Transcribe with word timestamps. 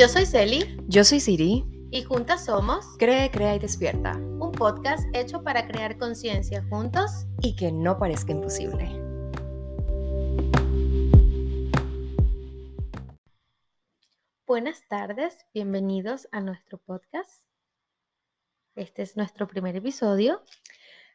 Yo 0.00 0.08
soy 0.08 0.24
Celi 0.24 0.64
Yo 0.88 1.04
soy 1.04 1.20
Siri. 1.20 1.62
y 1.90 2.04
juntas 2.04 2.46
somos 2.46 2.86
Cree, 2.98 3.30
crea 3.30 3.56
y 3.56 3.58
despierta. 3.58 4.16
un 4.16 4.50
podcast 4.50 5.04
hecho 5.14 5.42
para 5.42 5.68
crear 5.68 5.98
conciencia 5.98 6.64
juntos. 6.70 7.26
Y 7.42 7.54
que 7.54 7.70
no 7.70 7.98
parezca 7.98 8.32
imposible. 8.32 8.86
Buenas 14.46 14.88
tardes, 14.88 15.36
bienvenidos 15.52 16.28
a 16.32 16.40
nuestro 16.40 16.78
podcast. 16.78 17.44
Este 18.76 19.02
es 19.02 19.18
nuestro 19.18 19.48
primer 19.48 19.76
episodio. 19.76 20.42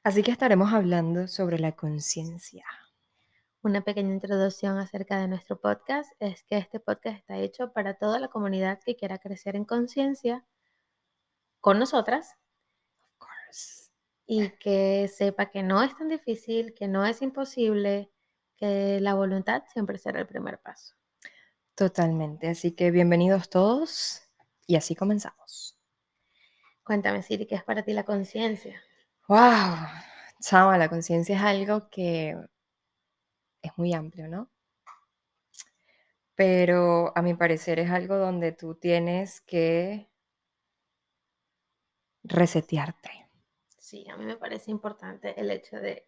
Así 0.03 0.21
que 0.21 0.29
estaremos 0.29 0.71
hablando 0.73 1.27
sobre 1.27 1.57
la 1.57 1.71
conciencia. 1.71 2.63
Una 3.65 3.81
pequeña 3.81 4.13
introducción 4.13 4.77
acerca 4.77 5.19
de 5.19 5.27
nuestro 5.27 5.59
podcast 5.59 6.11
es 6.19 6.43
que 6.43 6.55
este 6.55 6.79
podcast 6.79 7.17
está 7.17 7.39
hecho 7.39 7.73
para 7.73 7.95
toda 7.95 8.19
la 8.19 8.27
comunidad 8.27 8.79
que 8.85 8.95
quiera 8.95 9.17
crecer 9.17 9.55
en 9.55 9.65
conciencia 9.65 10.45
con 11.61 11.79
nosotras 11.79 12.35
Of 13.01 13.17
course. 13.17 13.91
y 14.27 14.49
que 14.59 15.07
sepa 15.07 15.49
que 15.49 15.63
no 15.63 15.81
es 15.81 15.97
tan 15.97 16.09
difícil, 16.09 16.75
que 16.75 16.87
no 16.87 17.07
es 17.07 17.23
imposible, 17.23 18.11
que 18.55 18.99
la 19.01 19.15
voluntad 19.15 19.63
siempre 19.73 19.97
será 19.97 20.19
el 20.19 20.27
primer 20.27 20.59
paso. 20.59 20.93
Totalmente. 21.73 22.49
Así 22.49 22.73
que 22.73 22.91
bienvenidos 22.91 23.49
todos. 23.49 24.21
Y 24.67 24.75
así 24.75 24.93
comenzamos. 24.93 25.75
Cuéntame, 26.83 27.23
Siri, 27.23 27.47
¿qué 27.47 27.55
es 27.55 27.63
para 27.63 27.81
ti 27.81 27.93
la 27.93 28.03
conciencia? 28.03 28.79
¡Wow! 29.27 29.87
Chama, 30.39 30.77
la 30.77 30.87
conciencia 30.87 31.35
es 31.35 31.41
algo 31.41 31.89
que 31.89 32.37
es 33.65 33.73
muy 33.77 33.93
amplio, 33.93 34.27
¿no? 34.27 34.49
Pero 36.35 37.11
a 37.17 37.21
mi 37.21 37.33
parecer 37.33 37.77
es 37.79 37.91
algo 37.91 38.15
donde 38.15 38.53
tú 38.53 38.75
tienes 38.75 39.41
que 39.41 40.07
resetearte. 42.39 43.11
Sí, 43.77 44.05
a 44.09 44.17
mí 44.17 44.25
me 44.25 44.35
parece 44.35 44.69
importante 44.69 45.39
el 45.39 45.49
hecho 45.49 45.77
de 45.77 46.05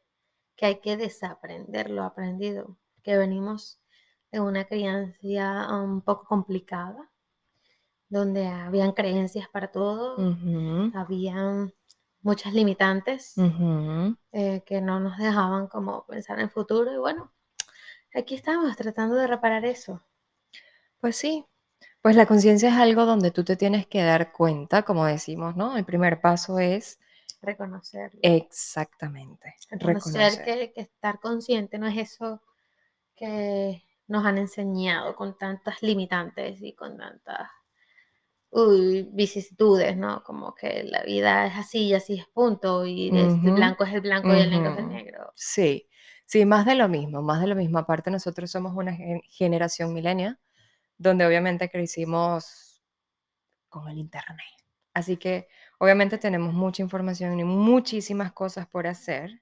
que 0.56 0.66
hay 0.68 0.80
que 0.82 0.98
desaprender 0.98 1.90
lo 1.90 2.04
aprendido, 2.04 2.78
que 3.04 3.18
venimos 3.18 3.80
de 4.32 4.42
una 4.42 4.66
crianza 4.66 5.20
un 5.82 6.02
poco 6.02 6.26
complicada, 6.26 7.12
donde 8.10 8.48
habían 8.48 8.92
creencias 8.94 9.48
para 9.50 9.72
todo, 9.72 10.24
Ujú, 10.24 10.92
habían 10.92 11.74
muchas 12.22 12.54
limitantes 12.54 13.48
eh, 14.34 14.64
que 14.66 14.82
no 14.82 15.00
nos 15.02 15.18
dejaban 15.18 15.68
como 15.68 16.06
pensar 16.08 16.40
en 16.40 16.46
el 16.46 16.52
futuro 16.52 16.94
y 16.94 16.98
bueno, 16.98 17.34
aquí 18.14 18.36
estamos 18.36 18.76
tratando 18.76 19.16
de 19.16 19.28
reparar 19.28 19.66
eso. 19.66 20.02
Pues 21.00 21.16
sí, 21.16 21.46
pues 22.02 22.16
la 22.16 22.26
conciencia 22.26 22.70
es 22.70 22.76
algo 22.76 23.06
donde 23.06 23.32
tú 23.32 23.44
te 23.44 23.56
tienes 23.56 23.88
que 23.88 24.04
dar 24.04 24.32
cuenta, 24.32 24.84
como 24.84 25.06
decimos, 25.06 25.56
¿no? 25.56 25.78
El 25.78 25.86
primer 25.86 26.22
paso 26.22 26.60
es 26.60 27.00
reconocerlo. 27.42 28.22
exactamente 28.22 29.56
Reconocer 29.70 30.40
reconocer. 30.40 30.46
que, 30.46 30.74
que 30.74 30.82
estar 30.82 31.20
consciente 31.20 31.78
no 31.78 31.88
es 31.88 31.98
eso 31.98 32.42
que 33.16 33.84
nos 34.08 34.26
han 34.26 34.38
enseñado 34.38 35.16
con 35.16 35.38
tantas 35.38 35.82
limitantes 35.84 36.62
y 36.62 36.74
con 36.74 36.98
tantas 36.98 37.50
uy, 38.50 39.08
vicisitudes, 39.12 39.96
¿no? 39.98 40.24
Como 40.24 40.54
que 40.56 40.84
la 40.84 41.04
vida 41.04 41.48
es 41.48 41.56
así 41.58 41.88
y 41.88 41.94
así 41.94 42.16
es 42.20 42.28
punto, 42.28 42.86
y 42.86 43.10
el 43.10 43.52
blanco 43.52 43.84
es 43.84 43.94
el 43.94 44.02
blanco 44.02 44.34
y 44.36 44.40
el 44.42 44.50
negro 44.50 44.72
es 44.72 44.78
el 44.80 44.90
negro. 44.90 45.34
Sí, 45.36 45.88
sí, 46.28 46.46
más 46.46 46.68
de 46.68 46.76
lo 46.76 46.90
mismo, 46.90 47.24
más 47.24 47.42
de 47.42 47.48
lo 47.48 47.56
mismo. 47.56 47.80
Aparte, 47.80 48.12
nosotros 48.12 48.52
somos 48.52 48.76
una 48.78 48.94
gen- 48.96 49.24
generación 49.30 49.94
milenia, 49.96 50.40
donde 50.98 51.26
obviamente 51.28 51.70
crecimos 51.70 52.84
con 53.70 53.88
el 53.90 53.98
internet. 54.00 54.48
Así 54.94 55.18
que 55.18 55.48
obviamente 55.80 56.18
tenemos 56.18 56.54
mucha 56.54 56.82
información 56.84 57.40
y 57.40 57.44
muchísimas 57.46 58.34
cosas 58.34 58.68
por 58.68 58.88
hacer. 58.88 59.42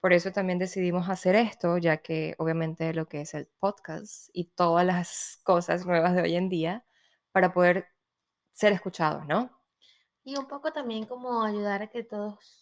Por 0.00 0.12
eso 0.12 0.32
también 0.32 0.58
decidimos 0.60 1.08
hacer 1.10 1.36
esto, 1.36 1.78
ya 1.78 1.98
que 1.98 2.34
obviamente 2.38 2.94
lo 2.94 3.08
que 3.08 3.22
es 3.22 3.34
el 3.34 3.48
podcast 3.60 4.30
y 4.34 4.46
todas 4.52 4.86
las 4.86 5.40
cosas 5.44 5.86
nuevas 5.86 6.14
de 6.14 6.22
hoy 6.22 6.36
en 6.36 6.48
día, 6.50 6.86
para 7.32 7.52
poder 7.54 7.88
ser 8.52 8.72
escuchados, 8.74 9.26
¿no? 9.26 9.50
Y 10.24 10.36
un 10.36 10.46
poco 10.48 10.72
también 10.72 11.06
como 11.06 11.44
ayudar 11.44 11.82
a 11.82 11.86
que 11.88 12.02
todos 12.02 12.61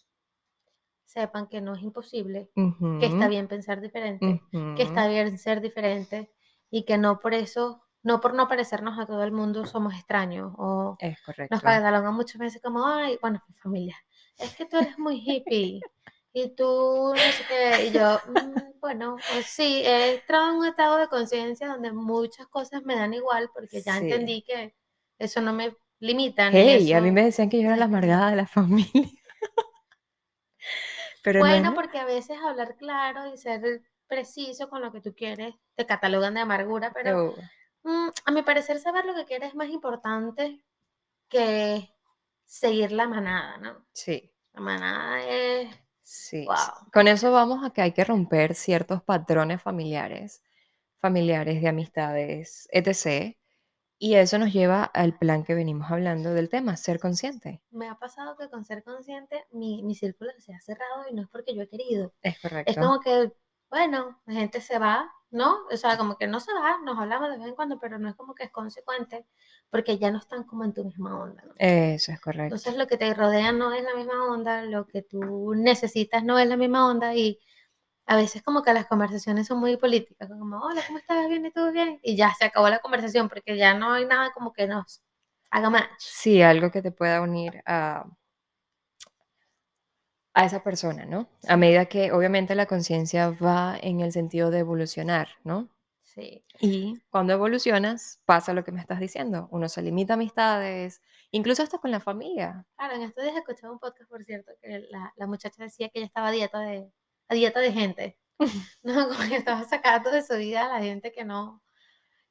sepan 1.11 1.47
que 1.47 1.61
no 1.61 1.73
es 1.75 1.81
imposible, 1.83 2.49
que 2.97 3.05
está 3.07 3.27
bien 3.27 3.47
pensar 3.47 3.81
diferente, 3.81 4.43
que 4.75 4.83
está 4.83 5.07
bien 5.07 5.37
ser 5.37 5.61
diferente 5.61 6.31
y 6.69 6.85
que 6.85 6.97
no 6.97 7.19
por 7.19 7.33
eso, 7.33 7.83
no 8.03 8.19
por 8.21 8.33
no 8.33 8.47
parecernos 8.47 8.97
a 8.99 9.05
todo 9.05 9.23
el 9.23 9.31
mundo 9.31 9.65
somos 9.65 9.93
extraños 9.95 10.53
o 10.57 10.99
Es 10.99 11.19
nos 11.49 11.61
correcto. 11.61 11.63
catalogan 11.63 12.13
muchas 12.15 12.37
veces 12.39 12.61
como, 12.61 12.87
ay, 12.87 13.17
bueno, 13.21 13.41
mi 13.47 13.55
familia, 13.55 13.97
es 14.37 14.51
que 14.55 14.65
tú 14.65 14.77
eres 14.77 14.97
muy 14.97 15.17
hippie 15.25 15.87
y 16.33 16.55
tú 16.55 16.63
no 17.19 17.31
sé 17.33 17.45
qué, 17.45 17.83
y 17.87 17.91
yo, 17.91 18.21
"Mm, 18.27 18.79
bueno, 18.79 19.17
pues 19.27 19.47
sí, 19.47 19.81
he 19.85 20.13
entrado 20.15 20.51
en 20.51 20.57
un 20.59 20.65
estado 20.67 20.97
de 20.97 21.07
conciencia 21.09 21.67
donde 21.67 21.91
muchas 21.91 22.47
cosas 22.47 22.83
me 22.83 22.95
dan 22.95 23.13
igual 23.13 23.49
porque 23.53 23.83
ya 23.85 23.97
Sí. 23.99 24.05
entendí 24.05 24.43
que 24.43 24.73
eso 25.19 25.41
no 25.41 25.53
me 25.53 25.75
limita 25.99 26.49
Hey, 26.51 26.91
a 26.93 27.01
mí 27.01 27.11
me 27.11 27.23
decían 27.23 27.49
que 27.49 27.59
yo 27.61 27.67
era 27.67 27.75
la 27.77 27.85
amargada 27.85 28.29
de 28.31 28.35
la 28.37 28.47
familia, 28.47 29.20
pero 31.21 31.39
Bueno, 31.39 31.73
porque 31.73 31.99
a 31.99 32.05
veces 32.05 32.37
hablar 32.39 32.75
claro 32.77 33.27
y 33.33 33.37
ser 33.37 33.81
preciso 34.07 34.69
con 34.69 34.81
lo 34.81 34.91
que 34.91 35.01
tú 35.01 35.13
quieres 35.15 35.55
te 35.75 35.85
catalogan 35.85 36.33
de 36.33 36.41
amargura, 36.41 36.91
pero 36.93 37.35
mm, 37.83 38.09
a 38.25 38.31
mi 38.31 38.41
parecer 38.43 38.79
saber 38.79 39.05
lo 39.05 39.15
que 39.15 39.25
quieres 39.25 39.49
es 39.49 39.55
más 39.55 39.69
importante 39.69 40.63
que 41.29 41.89
seguir 42.45 42.91
la 42.91 43.07
manada, 43.07 43.57
¿no? 43.57 43.85
sí, 43.93 44.31
La 44.53 44.61
manada 44.61 45.23
es, 45.25 45.69
sí, 46.03 46.45
sí. 46.45 46.45
wow, 46.45 46.91
Con 46.93 47.07
eso 47.07 47.31
vamos 47.31 47.63
a 47.63 47.71
que 47.71 47.81
hay 47.81 47.93
que 47.93 48.03
romper 48.03 48.55
ciertos 48.55 49.01
patrones 49.03 49.61
familiares, 49.61 50.43
familiares 50.99 51.61
de 51.61 51.69
amistades, 51.69 52.67
etc. 52.71 53.37
Y 54.03 54.15
eso 54.15 54.39
nos 54.39 54.51
lleva 54.51 54.83
al 54.83 55.15
plan 55.15 55.43
que 55.43 55.53
venimos 55.53 55.91
hablando 55.91 56.33
del 56.33 56.49
tema, 56.49 56.75
ser 56.75 56.99
consciente. 56.99 57.61
me 57.69 57.87
ha 57.87 57.99
pasado 57.99 58.35
que 58.35 58.49
con 58.49 58.65
ser 58.65 58.83
consciente 58.83 59.45
mi, 59.51 59.83
mi 59.83 59.93
círculo 59.93 60.31
se 60.39 60.55
ha 60.55 60.59
cerrado 60.59 61.03
y 61.07 61.13
no 61.13 61.21
es 61.21 61.27
porque 61.27 61.53
yo 61.53 61.61
he 61.61 61.69
querido. 61.69 62.11
Es 62.23 62.33
Es 62.33 62.41
correcto. 62.41 62.81
como 62.81 62.99
que, 62.99 63.31
bueno, 63.69 64.19
la 64.25 64.33
gente 64.33 64.59
se 64.59 64.79
va, 64.79 65.07
¿no? 65.29 65.67
O 65.71 65.77
sea, 65.77 65.99
como 65.99 66.17
que 66.17 66.25
no 66.25 66.39
se 66.39 66.51
va, 66.51 66.79
nos 66.83 66.97
hablamos 66.97 67.29
de 67.29 67.37
vez 67.37 67.47
en 67.49 67.53
cuando, 67.53 67.79
pero 67.79 67.99
no 67.99 68.09
es 68.09 68.15
como 68.15 68.33
que 68.33 68.45
es 68.45 68.49
consecuente 68.49 69.27
porque 69.69 69.99
ya 69.99 70.09
no 70.09 70.17
están 70.17 70.45
como 70.45 70.65
en 70.65 70.73
tu 70.73 70.83
misma 70.83 71.21
onda, 71.21 71.43
¿no? 71.45 71.53
Eso 71.57 72.11
es 72.11 72.19
correcto. 72.19 72.55
Entonces 72.55 72.77
lo 72.77 72.87
que 72.87 72.97
te 72.97 73.13
rodea 73.13 73.51
no 73.51 73.71
es 73.71 73.83
la 73.83 73.93
misma 73.93 74.31
onda, 74.31 74.63
lo 74.63 74.87
que 74.87 75.03
tú 75.03 75.53
necesitas 75.53 76.23
no 76.23 76.39
es 76.39 76.49
la 76.49 76.57
misma 76.57 76.89
onda 76.89 77.13
y 77.13 77.39
a 78.11 78.17
veces 78.17 78.43
como 78.43 78.61
que 78.61 78.73
las 78.73 78.87
conversaciones 78.87 79.47
son 79.47 79.61
muy 79.61 79.77
políticas, 79.77 80.27
como, 80.27 80.59
hola, 80.59 80.81
¿cómo 80.85 80.99
estás? 80.99 81.29
¿Bien? 81.29 81.45
¿Y 81.45 81.51
tú 81.51 81.71
bien? 81.71 81.97
Y 82.03 82.17
ya 82.17 82.33
se 82.37 82.43
acabó 82.43 82.67
la 82.67 82.79
conversación 82.79 83.29
porque 83.29 83.55
ya 83.55 83.73
no 83.73 83.93
hay 83.93 84.05
nada 84.05 84.33
como 84.33 84.51
que 84.51 84.67
nos 84.67 85.01
haga 85.49 85.69
match. 85.69 85.93
Sí, 85.99 86.41
algo 86.41 86.71
que 86.71 86.81
te 86.81 86.91
pueda 86.91 87.21
unir 87.21 87.63
a, 87.65 88.05
a 90.33 90.45
esa 90.45 90.61
persona, 90.61 91.05
¿no? 91.05 91.29
A 91.47 91.55
medida 91.55 91.85
que 91.85 92.11
obviamente 92.11 92.53
la 92.53 92.65
conciencia 92.65 93.29
va 93.29 93.77
en 93.81 94.01
el 94.01 94.11
sentido 94.11 94.51
de 94.51 94.59
evolucionar, 94.59 95.29
¿no? 95.45 95.69
sí. 96.03 96.43
Y 96.59 96.99
cuando 97.11 97.31
evolucionas, 97.31 98.19
pasa 98.25 98.51
lo 98.53 98.65
que 98.65 98.73
me 98.73 98.81
estás 98.81 98.99
diciendo. 98.99 99.47
Uno 99.51 99.69
se 99.69 99.81
limita 99.81 100.13
a 100.13 100.15
amistades, 100.15 101.01
incluso 101.31 101.63
hasta 101.63 101.77
con 101.77 101.91
la 101.91 102.01
familia. 102.01 102.65
Claro, 102.75 102.95
en 102.95 103.03
estos 103.03 103.23
días 103.23 103.37
escuché 103.37 103.69
un 103.69 103.79
podcast, 103.79 104.09
por 104.09 104.25
cierto, 104.25 104.51
que 104.61 104.85
la, 104.89 105.13
la 105.15 105.27
muchacha 105.27 105.63
decía 105.63 105.87
que 105.87 105.99
ella 105.99 106.07
estaba 106.07 106.27
a 106.27 106.31
dieta 106.31 106.59
de, 106.59 106.91
a 107.31 107.33
dieta 107.33 107.59
de 107.61 107.71
gente, 107.71 108.17
¿no? 108.83 109.07
Como 109.09 109.29
que 109.29 109.37
estaba 109.37 109.63
sacando 109.63 110.11
de 110.11 110.21
su 110.23 110.35
vida 110.37 110.65
a 110.65 110.79
la 110.79 110.83
gente 110.83 111.11
que 111.13 111.23
no, 111.23 111.63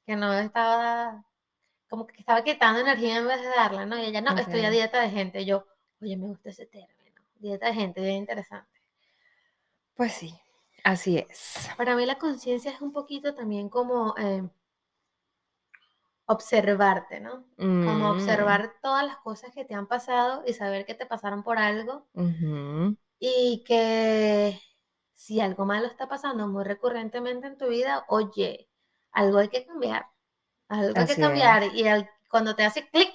que 0.06 0.16
no 0.16 0.32
estaba, 0.34 1.24
como 1.88 2.06
que 2.06 2.18
estaba 2.20 2.44
quitando 2.44 2.80
energía 2.80 3.18
en 3.18 3.28
vez 3.28 3.40
de 3.40 3.48
darla, 3.48 3.86
¿no? 3.86 3.98
Y 3.98 4.06
ella, 4.06 4.20
no, 4.20 4.36
estoy 4.36 4.64
a 4.64 4.70
dieta 4.70 5.00
de 5.00 5.10
gente. 5.10 5.42
Y 5.42 5.46
yo, 5.46 5.66
oye, 6.02 6.16
me 6.16 6.26
gusta 6.26 6.50
ese 6.50 6.66
término, 6.66 7.22
dieta 7.36 7.66
de 7.68 7.74
gente, 7.74 8.00
bien 8.02 8.16
interesante. 8.16 8.80
Pues 9.94 10.12
sí, 10.14 10.34
así 10.82 11.18
es. 11.18 11.70
Para 11.76 11.96
mí 11.96 12.06
la 12.06 12.18
conciencia 12.18 12.70
es 12.70 12.80
un 12.80 12.92
poquito 12.92 13.34
también 13.34 13.68
como 13.68 14.14
eh, 14.18 14.42
observarte, 16.26 17.20
¿no? 17.20 17.44
Como 17.84 18.08
Mm, 18.08 18.10
observar 18.10 18.74
todas 18.82 19.04
las 19.04 19.18
cosas 19.18 19.52
que 19.54 19.64
te 19.64 19.74
han 19.74 19.86
pasado 19.86 20.42
y 20.46 20.52
saber 20.54 20.86
que 20.86 20.94
te 20.94 21.06
pasaron 21.06 21.42
por 21.42 21.58
algo 21.58 22.06
y 23.18 23.62
que 23.66 24.60
si 25.24 25.40
algo 25.40 25.64
malo 25.66 25.86
está 25.86 26.08
pasando 26.08 26.48
muy 26.48 26.64
recurrentemente 26.64 27.46
en 27.46 27.58
tu 27.58 27.68
vida, 27.68 28.04
oye, 28.08 28.68
algo 29.12 29.38
hay 29.38 29.48
que 29.48 29.66
cambiar, 29.66 30.06
algo 30.68 30.98
hay 31.00 31.06
que 31.06 31.16
cambiar 31.16 31.62
es. 31.64 31.74
y 31.74 31.88
al- 31.88 32.10
cuando 32.30 32.56
te 32.56 32.64
hace 32.64 32.88
clic, 32.88 33.12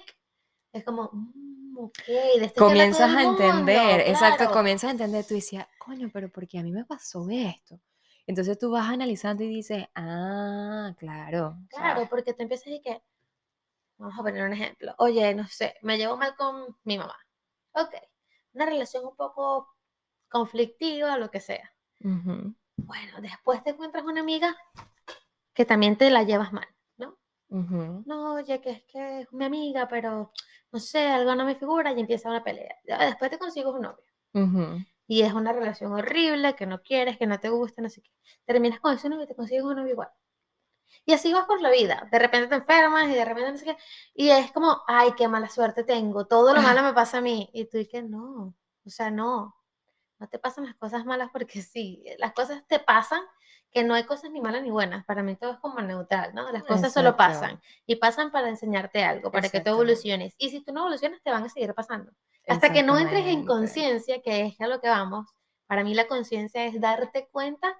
es 0.74 0.84
como, 0.84 1.10
"Mm, 1.14 1.78
ok, 1.80 1.98
de 2.40 2.52
Comienzas 2.58 3.16
a 3.16 3.24
entender, 3.24 3.78
mundo, 3.78 4.12
exacto, 4.12 4.38
claro, 4.38 4.54
comienzas 4.54 4.88
a 4.90 4.92
entender, 4.92 5.26
tú 5.26 5.34
decías, 5.36 5.68
coño, 5.80 6.10
pero 6.14 6.30
porque 6.30 6.60
a 6.60 6.64
mí 6.64 6.72
me 6.72 6.86
pasó 6.86 7.26
esto. 7.30 7.80
Entonces 8.28 8.58
tú 8.60 8.72
vas 8.72 8.90
analizando 8.90 9.44
y 9.44 9.50
dices, 9.50 9.86
ah, 9.96 10.94
claro, 11.00 11.58
claro, 11.70 12.08
porque 12.10 12.34
te 12.34 12.44
empiezas 12.44 12.68
y 12.68 12.82
que, 12.82 13.02
Vamos 13.98 14.16
a 14.20 14.24
poner 14.24 14.44
un 14.44 14.54
ejemplo. 14.54 14.96
Oye, 15.00 15.34
no 15.36 15.48
sé, 15.48 15.76
me 15.82 15.98
llevo 15.98 16.18
mal 16.18 16.36
con 16.38 16.78
mi 16.84 16.98
mamá. 16.98 17.16
Ok, 17.74 17.94
una 18.54 18.66
relación 18.66 19.06
un 19.06 19.16
poco 19.16 19.70
conflictiva, 20.30 21.18
lo 21.18 21.32
que 21.32 21.42
sea. 21.42 21.75
Ujú, 22.06 22.56
Bueno, 22.78 23.20
después 23.22 23.64
te 23.64 23.72
encuentras 23.72 24.06
una 24.06 24.22
amiga 24.22 24.56
que 25.56 25.66
también 25.66 25.98
te 25.98 26.10
la 26.12 26.24
llevas 26.24 26.54
mal, 26.54 26.68
¿no? 26.98 27.18
ujú, 27.50 28.06
No, 28.06 28.36
oye, 28.36 28.62
que 28.62 28.72
es 28.72 28.84
que 28.86 29.22
es 29.22 29.34
mi 29.34 29.46
amiga, 29.46 29.88
pero 29.90 30.34
no 30.72 30.80
sé, 30.80 31.08
algo 31.08 31.36
no 31.36 31.46
me 31.46 31.56
figura 31.56 31.94
y 31.94 32.00
empieza 32.02 32.30
una 32.30 32.44
pelea. 32.44 32.76
Después 32.86 33.32
te 33.32 33.40
consigues 33.40 33.74
un 33.74 33.82
novio 33.84 34.06
ujú. 34.34 34.86
y 35.08 35.22
es 35.22 35.34
una 35.34 35.54
relación 35.54 35.94
horrible, 35.94 36.56
que 36.56 36.66
no 36.66 36.82
quieres, 36.82 37.18
que 37.18 37.28
no 37.28 37.40
te 37.40 37.50
gusta, 37.50 37.82
no 37.82 37.90
sé 37.90 38.02
qué. 38.02 38.12
Terminas 38.46 38.80
con 38.80 38.94
ese 38.96 39.10
novio 39.10 39.26
y 39.26 39.28
te 39.28 39.36
consigues 39.36 39.64
un 39.64 39.76
novio 39.76 39.92
igual. 39.94 40.10
Y 41.06 41.14
así 41.14 41.34
vas 41.34 41.46
por 41.46 41.62
la 41.62 41.72
vida. 41.72 42.08
De 42.12 42.20
repente 42.20 42.48
te 42.50 42.56
enfermas 42.56 43.10
y 43.10 43.16
de 43.16 43.26
repente 43.26 43.52
no 43.52 43.58
sé 43.58 43.66
qué. 43.66 43.78
Y 44.16 44.30
es 44.30 44.52
como, 44.52 44.82
ay, 44.88 45.12
qué 45.18 45.28
mala 45.28 45.50
suerte 45.50 45.84
tengo. 45.84 46.26
Todo 46.28 46.54
lo 46.54 46.62
malo 46.62 46.84
me 46.84 46.94
pasa 46.94 47.20
a 47.20 47.22
mí. 47.22 47.50
Y 47.54 47.66
tú 47.66 47.78
dices, 47.78 48.04
no, 48.10 48.56
o 48.86 48.90
sea, 48.90 49.12
no. 49.12 49.56
No 50.26 50.30
te 50.30 50.40
pasan 50.40 50.66
las 50.66 50.74
cosas 50.74 51.06
malas 51.06 51.30
porque 51.32 51.62
sí. 51.62 52.04
Las 52.18 52.34
cosas 52.34 52.64
te 52.68 52.80
pasan, 52.80 53.22
que 53.72 53.84
no 53.84 53.94
hay 53.94 54.06
cosas 54.06 54.32
ni 54.32 54.42
malas 54.42 54.64
ni 54.64 54.72
buenas. 54.72 55.06
Para 55.06 55.22
mí 55.22 55.36
todo 55.36 55.52
es 55.52 55.60
como 55.60 55.80
neutral, 55.82 56.34
¿no? 56.34 56.52
Las 56.52 56.64
cosas 56.64 56.92
solo 56.92 57.16
pasan. 57.16 57.62
Y 57.86 57.98
pasan 57.98 58.32
para 58.32 58.50
enseñarte 58.50 59.04
algo, 59.04 59.32
para 59.32 59.50
que 59.50 59.60
tú 59.60 59.70
evoluciones. 59.70 60.34
Y 60.40 60.50
si 60.50 60.62
tú 60.62 60.74
no 60.74 60.82
evolucionas, 60.82 61.22
te 61.22 61.30
van 61.30 61.44
a 61.44 61.50
seguir 61.50 61.76
pasando. 61.76 62.12
Hasta 62.48 62.74
que 62.74 62.82
no 62.82 62.98
entres 62.98 63.28
en 63.28 63.46
conciencia, 63.46 64.22
que 64.24 64.48
es 64.48 64.62
a 64.62 64.68
lo 64.68 64.82
que 64.82 64.90
vamos. 64.90 65.28
Para 65.68 65.84
mí 65.84 65.94
la 65.94 66.08
conciencia 66.08 66.66
es 66.66 66.82
darte 66.82 67.28
cuenta 67.32 67.78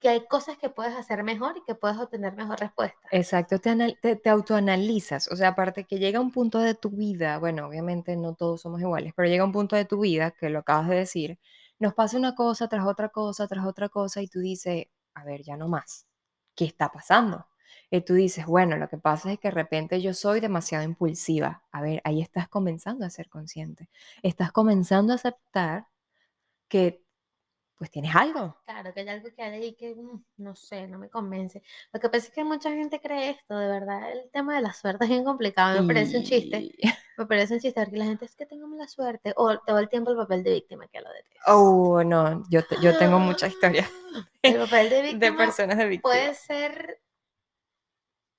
que 0.00 0.08
hay 0.08 0.26
cosas 0.26 0.56
que 0.58 0.70
puedes 0.70 0.94
hacer 0.94 1.24
mejor 1.24 1.56
y 1.56 1.64
que 1.64 1.74
puedes 1.74 1.98
obtener 1.98 2.34
mejor 2.36 2.60
respuesta. 2.60 2.98
Exacto, 3.10 3.58
te, 3.58 4.16
te 4.16 4.30
autoanalizas, 4.30 5.28
o 5.28 5.36
sea, 5.36 5.48
aparte 5.48 5.84
que 5.84 5.98
llega 5.98 6.20
un 6.20 6.30
punto 6.30 6.60
de 6.60 6.74
tu 6.74 6.90
vida, 6.90 7.38
bueno, 7.38 7.66
obviamente 7.66 8.16
no 8.16 8.34
todos 8.34 8.60
somos 8.60 8.80
iguales, 8.80 9.12
pero 9.16 9.28
llega 9.28 9.44
un 9.44 9.52
punto 9.52 9.76
de 9.76 9.84
tu 9.84 10.00
vida, 10.00 10.30
que 10.30 10.50
lo 10.50 10.60
acabas 10.60 10.88
de 10.88 10.96
decir, 10.96 11.38
nos 11.78 11.94
pasa 11.94 12.16
una 12.16 12.34
cosa 12.34 12.68
tras 12.68 12.86
otra 12.86 13.08
cosa, 13.08 13.48
tras 13.48 13.66
otra 13.66 13.88
cosa, 13.88 14.22
y 14.22 14.28
tú 14.28 14.40
dices, 14.40 14.86
a 15.14 15.24
ver, 15.24 15.42
ya 15.42 15.56
no 15.56 15.68
más, 15.68 16.06
¿qué 16.54 16.64
está 16.64 16.90
pasando? 16.90 17.46
Y 17.90 18.02
tú 18.02 18.14
dices, 18.14 18.46
bueno, 18.46 18.76
lo 18.76 18.88
que 18.88 18.98
pasa 18.98 19.32
es 19.32 19.38
que 19.38 19.48
de 19.48 19.54
repente 19.54 20.00
yo 20.02 20.12
soy 20.12 20.40
demasiado 20.40 20.84
impulsiva. 20.84 21.64
A 21.72 21.80
ver, 21.80 22.02
ahí 22.04 22.20
estás 22.20 22.48
comenzando 22.48 23.06
a 23.06 23.10
ser 23.10 23.28
consciente, 23.28 23.88
estás 24.22 24.52
comenzando 24.52 25.12
a 25.12 25.16
aceptar 25.16 25.86
que 26.68 27.02
pues 27.78 27.90
tienes 27.90 28.14
algo. 28.14 28.56
Claro, 28.66 28.92
que 28.92 29.00
hay 29.00 29.08
algo 29.08 29.28
que 29.34 29.42
hay 29.42 29.62
ahí 29.62 29.72
que 29.74 29.94
mm, 29.94 30.24
no 30.38 30.54
sé, 30.56 30.86
no 30.88 30.98
me 30.98 31.08
convence. 31.08 31.62
Lo 31.92 32.00
que 32.00 32.08
pasa 32.08 32.26
es 32.26 32.32
que 32.32 32.42
mucha 32.44 32.70
gente 32.70 33.00
cree 33.00 33.30
esto, 33.30 33.56
de 33.56 33.68
verdad. 33.68 34.10
El 34.12 34.28
tema 34.30 34.56
de 34.56 34.62
la 34.62 34.72
suerte 34.72 35.04
es 35.04 35.10
bien 35.10 35.24
complicado. 35.24 35.80
Me 35.82 35.94
parece 35.94 36.18
un 36.18 36.24
chiste. 36.24 36.72
Me 37.16 37.26
parece 37.26 37.54
un 37.54 37.60
chiste 37.60 37.80
porque 37.80 37.96
la 37.98 38.04
gente 38.06 38.24
es 38.24 38.34
que 38.36 38.46
tengo 38.46 38.66
mala 38.66 38.86
suerte. 38.88 39.32
O 39.36 39.58
todo 39.60 39.78
el 39.78 39.88
tiempo 39.88 40.10
el 40.10 40.16
papel 40.16 40.42
de 40.42 40.52
víctima, 40.54 40.86
que 40.88 41.00
lo 41.00 41.08
detesto. 41.12 41.40
Oh, 41.46 42.02
no, 42.04 42.42
yo, 42.50 42.64
te- 42.66 42.80
yo 42.82 42.96
tengo 42.98 43.18
muchas 43.18 43.52
historias 43.52 43.88
El 44.42 44.58
papel 44.58 44.90
de 44.90 44.96
de 44.96 45.02
víctima 45.12 45.36
personas 45.36 45.78
de 45.78 45.86
víctima. 45.86 46.02
puede 46.12 46.34
ser, 46.34 47.00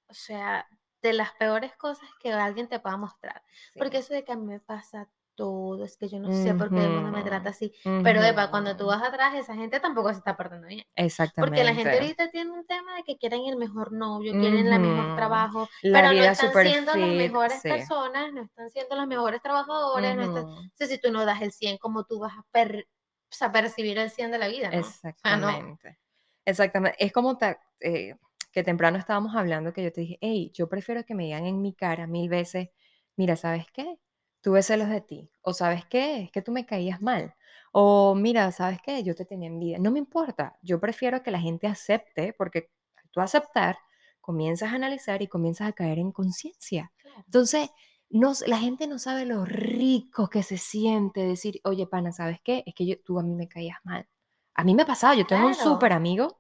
o 0.09 0.13
sea, 0.13 0.67
de 1.01 1.13
las 1.13 1.31
peores 1.33 1.75
cosas 1.77 2.09
que 2.21 2.31
alguien 2.33 2.67
te 2.67 2.79
pueda 2.79 2.97
mostrar. 2.97 3.41
Sí. 3.73 3.79
Porque 3.79 3.97
eso 3.99 4.13
de 4.13 4.23
que 4.23 4.31
a 4.33 4.35
mí 4.35 4.45
me 4.45 4.59
pasa 4.59 5.07
todo, 5.39 5.85
es 5.85 5.95
que 5.95 6.09
yo 6.09 6.19
no 6.19 6.31
sé 6.33 6.53
por 6.53 6.69
qué 6.69 6.83
el 6.83 6.91
mundo 6.91 7.11
me 7.17 7.23
trata 7.23 7.49
así. 7.49 7.71
Pero, 8.03 8.21
Epa, 8.21 8.51
cuando 8.51 8.75
tú 8.75 8.87
vas 8.87 9.01
atrás, 9.01 9.33
esa 9.35 9.55
gente 9.55 9.79
tampoco 9.79 10.11
se 10.11 10.17
está 10.19 10.35
portando 10.35 10.67
bien. 10.67 10.83
Porque 10.83 11.63
la 11.63 11.73
gente 11.73 11.89
Exactamente. 11.95 11.97
ahorita 11.97 12.29
tiene 12.31 12.51
un 12.51 12.65
tema 12.67 12.95
de 12.97 13.03
que 13.03 13.17
quieren 13.17 13.45
el 13.47 13.55
mejor 13.55 13.93
novio, 13.93 14.33
quieren 14.33 14.67
el 14.67 14.79
mejor 14.79 15.15
trabajo, 15.15 15.69
La 15.81 16.01
pero 16.01 16.13
no 16.13 16.23
están 16.23 16.51
siendo 16.51 16.93
las 16.95 17.09
mejores 17.09 17.61
sí. 17.61 17.69
personas, 17.69 18.33
no 18.33 18.41
están 18.43 18.69
siendo 18.69 18.95
los 18.97 19.07
mejores 19.07 19.41
trabajadores, 19.41 20.15
no 20.15 20.23
están... 20.23 20.45
Si 20.77 20.97
tú 20.99 21.11
no 21.11 21.25
das 21.25 21.41
el 21.41 21.53
100, 21.53 21.77
¿cómo 21.77 22.03
tú 22.03 22.19
vas 22.19 22.33
a, 22.33 22.43
per- 22.51 22.87
o 23.31 23.33
sea, 23.33 23.51
percibir 23.51 23.97
el 23.97 24.09
100 24.09 24.31
de 24.31 24.37
la 24.39 24.49
vida, 24.49 24.69
no? 24.71 24.79
O 24.79 24.83
sea, 24.83 25.11
no. 25.37 25.49
Exactamente. 25.49 25.99
Exactamente. 26.45 26.97
Es 27.03 27.13
como 27.13 27.37
ta- 27.37 27.59
eh, 27.79 28.15
que 28.51 28.63
temprano 28.63 28.97
estábamos 28.97 29.35
hablando 29.35 29.71
que 29.71 29.83
yo 29.83 29.91
te 29.93 30.01
dije, 30.01 30.17
hey, 30.21 30.51
yo 30.53 30.67
prefiero 30.67 31.05
que 31.05 31.15
me 31.15 31.23
digan 31.23 31.45
en 31.45 31.61
mi 31.61 31.73
cara 31.73 32.07
mil 32.07 32.27
veces, 32.29 32.69
mira, 33.15 33.35
¿sabes 33.35 33.65
qué? 33.71 33.97
Tuve 34.41 34.63
celos 34.63 34.89
de 34.89 35.01
ti. 35.01 35.29
O 35.41 35.53
¿sabes 35.53 35.85
qué? 35.85 36.21
Es 36.21 36.31
que 36.31 36.41
tú 36.41 36.51
me 36.51 36.65
caías 36.65 37.01
mal. 37.01 37.35
O 37.71 38.15
mira, 38.15 38.51
¿sabes 38.51 38.79
qué? 38.81 39.03
Yo 39.03 39.15
te 39.15 39.25
tenía 39.25 39.47
envidia. 39.47 39.79
No 39.79 39.91
me 39.91 39.99
importa. 39.99 40.57
Yo 40.61 40.79
prefiero 40.79 41.21
que 41.21 41.31
la 41.31 41.39
gente 41.39 41.67
acepte, 41.67 42.33
porque 42.33 42.71
tú 43.11 43.21
aceptar, 43.21 43.77
comienzas 44.21 44.71
a 44.71 44.75
analizar 44.75 45.21
y 45.21 45.27
comienzas 45.27 45.69
a 45.69 45.73
caer 45.73 45.99
en 45.99 46.11
conciencia. 46.11 46.91
Claro. 46.97 47.23
Entonces, 47.25 47.69
no, 48.09 48.33
la 48.47 48.57
gente 48.57 48.87
no 48.87 48.97
sabe 48.97 49.25
lo 49.25 49.45
rico 49.45 50.29
que 50.29 50.41
se 50.41 50.57
siente 50.57 51.21
decir, 51.21 51.61
oye, 51.63 51.85
pana, 51.85 52.11
¿sabes 52.11 52.39
qué? 52.43 52.63
Es 52.65 52.73
que 52.73 52.85
yo, 52.85 52.95
tú 53.03 53.19
a 53.19 53.23
mí 53.23 53.35
me 53.35 53.47
caías 53.47 53.77
mal. 53.83 54.07
A 54.55 54.63
mí 54.63 54.73
me 54.73 54.81
ha 54.81 54.85
pasado, 54.85 55.13
yo 55.13 55.25
tengo 55.25 55.47
un 55.47 55.55
súper 55.55 55.93
amigo 55.93 56.39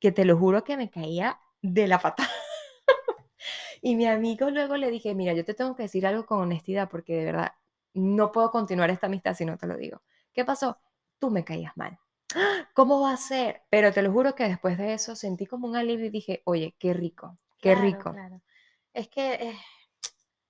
que 0.00 0.12
te 0.12 0.24
lo 0.24 0.36
juro 0.38 0.64
que 0.64 0.76
me 0.76 0.90
caía 0.90 1.38
de 1.62 1.86
la 1.86 1.98
patada. 1.98 2.30
Y 3.82 3.96
mi 3.96 4.06
amigo 4.06 4.50
luego 4.50 4.76
le 4.76 4.90
dije, 4.90 5.14
mira, 5.14 5.32
yo 5.32 5.44
te 5.44 5.54
tengo 5.54 5.74
que 5.76 5.84
decir 5.84 6.06
algo 6.06 6.26
con 6.26 6.40
honestidad 6.40 6.88
porque 6.90 7.16
de 7.16 7.24
verdad 7.26 7.52
no 7.94 8.32
puedo 8.32 8.50
continuar 8.50 8.90
esta 8.90 9.06
amistad 9.06 9.34
si 9.34 9.44
no 9.44 9.56
te 9.56 9.66
lo 9.66 9.76
digo. 9.76 10.02
¿Qué 10.32 10.44
pasó? 10.44 10.78
Tú 11.18 11.30
me 11.30 11.44
caías 11.44 11.76
mal. 11.76 11.98
¡Ah! 12.34 12.68
¿Cómo 12.74 13.00
va 13.00 13.12
a 13.12 13.16
ser? 13.16 13.62
Pero 13.70 13.92
te 13.92 14.02
lo 14.02 14.12
juro 14.12 14.34
que 14.34 14.44
después 14.44 14.78
de 14.78 14.94
eso 14.94 15.16
sentí 15.16 15.46
como 15.46 15.66
un 15.68 15.76
alivio 15.76 16.06
y 16.06 16.10
dije, 16.10 16.42
oye, 16.44 16.74
qué 16.78 16.92
rico, 16.94 17.38
qué 17.60 17.74
Claro, 17.74 17.82
rico. 17.82 18.10
claro. 18.10 18.42
Es 18.94 19.08
que 19.08 19.34
es, 19.50 19.56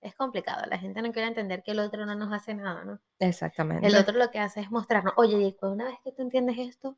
es 0.00 0.14
complicado. 0.14 0.66
La 0.66 0.78
gente 0.78 1.02
no 1.02 1.12
quiere 1.12 1.28
entender 1.28 1.62
que 1.62 1.72
el 1.72 1.80
otro 1.80 2.06
no 2.06 2.14
nos 2.14 2.32
hace 2.32 2.54
nada, 2.54 2.84
¿no? 2.84 3.00
El 3.82 3.94
Exactamente. 3.94 3.96
otro 3.96 4.18
lo 4.18 4.30
que 4.30 4.38
hace 4.40 4.60
es 4.60 4.70
mostrarnos, 4.70 5.14
oye, 5.16 5.38
y 5.38 5.56
una 5.62 5.86
vez 5.86 5.98
que 6.04 6.12
tú 6.12 6.22
entiendes 6.22 6.58
esto, 6.58 6.96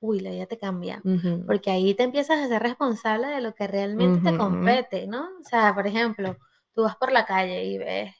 uy, 0.00 0.20
la 0.20 0.30
vida 0.30 0.46
te 0.46 0.58
cambia. 0.58 1.00
Ujú, 1.04 1.44
Porque 1.46 1.70
ahí 1.70 1.94
te 1.94 2.02
empiezas 2.04 2.38
a 2.40 2.48
ser 2.48 2.62
responsable 2.62 3.28
de 3.28 3.40
lo 3.40 3.54
que 3.54 3.66
realmente 3.66 4.20
te 4.20 4.36
compete, 4.36 5.06
¿no? 5.06 5.24
O 5.40 5.44
sea, 5.44 5.74
por 5.74 5.86
ejemplo, 5.86 6.36
tú 6.74 6.82
vas 6.82 6.96
por 6.96 7.12
la 7.12 7.26
calle 7.26 7.64
y 7.64 7.78
ves 7.78 8.14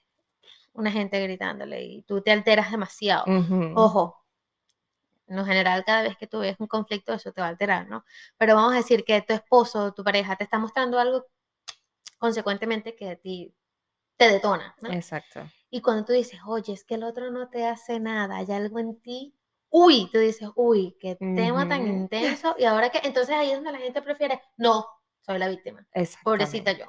una 0.73 0.91
gente 0.93 1.23
gritándole 1.23 1.83
y 1.85 2.03
tú 2.03 2.21
te 2.23 2.33
alteras 2.33 2.71
demasiado. 2.71 3.27
Ojo, 3.73 4.25
en 5.29 5.37
lo 5.37 5.45
general, 5.45 5.85
cada 5.85 6.03
vez 6.03 6.17
que 6.17 6.27
tú 6.27 6.41
ves 6.41 6.57
un 6.59 6.67
conflicto, 6.67 7.13
eso 7.15 7.33
te 7.33 7.41
va 7.41 7.47
a 7.47 7.51
alterar, 7.51 7.89
¿no? 7.89 8.05
Pero 8.37 8.57
vamos 8.57 8.73
a 8.73 8.77
decir 8.79 9.05
que 9.05 9.23
tu 9.23 9.33
esposo 9.33 9.85
o 9.85 9.93
tu 9.93 10.03
pareja 10.03 10.37
te 10.37 10.45
está 10.45 10.59
mostrando 10.59 10.99
algo, 10.99 11.27
consecuentemente, 12.19 12.97
que 12.97 13.11
a 13.11 13.17
ti 13.17 13.55
te 14.17 14.29
detona, 14.31 14.75
¿no? 14.83 14.91
Exacto. 14.93 15.43
Y 15.71 15.83
cuando 15.83 16.05
tú 16.05 16.13
dices, 16.13 16.41
oye, 16.47 16.73
es 16.73 16.85
que 16.85 16.97
el 16.97 17.05
otro 17.05 17.31
no 17.31 17.49
te 17.49 17.67
hace 17.67 18.01
nada, 18.01 18.39
hay 18.39 18.51
algo 18.53 18.79
en 18.81 19.01
ti, 19.01 19.35
uy, 19.71 20.11
tú 20.13 20.19
dices, 20.19 20.49
uy, 20.57 20.97
qué 21.01 21.17
tema 21.17 21.69
tan 21.69 21.87
intenso. 21.87 22.55
Y 22.59 22.65
ahora 22.65 22.91
que, 22.91 23.01
entonces 23.05 23.35
ahí 23.35 23.51
es 23.51 23.57
donde 23.57 23.73
la 23.73 23.79
gente 23.79 24.03
prefiere, 24.03 24.41
no, 24.57 24.87
soy 25.21 25.39
la 25.39 25.49
víctima, 25.49 25.87
pobrecita 26.23 26.73
yo. 26.73 26.87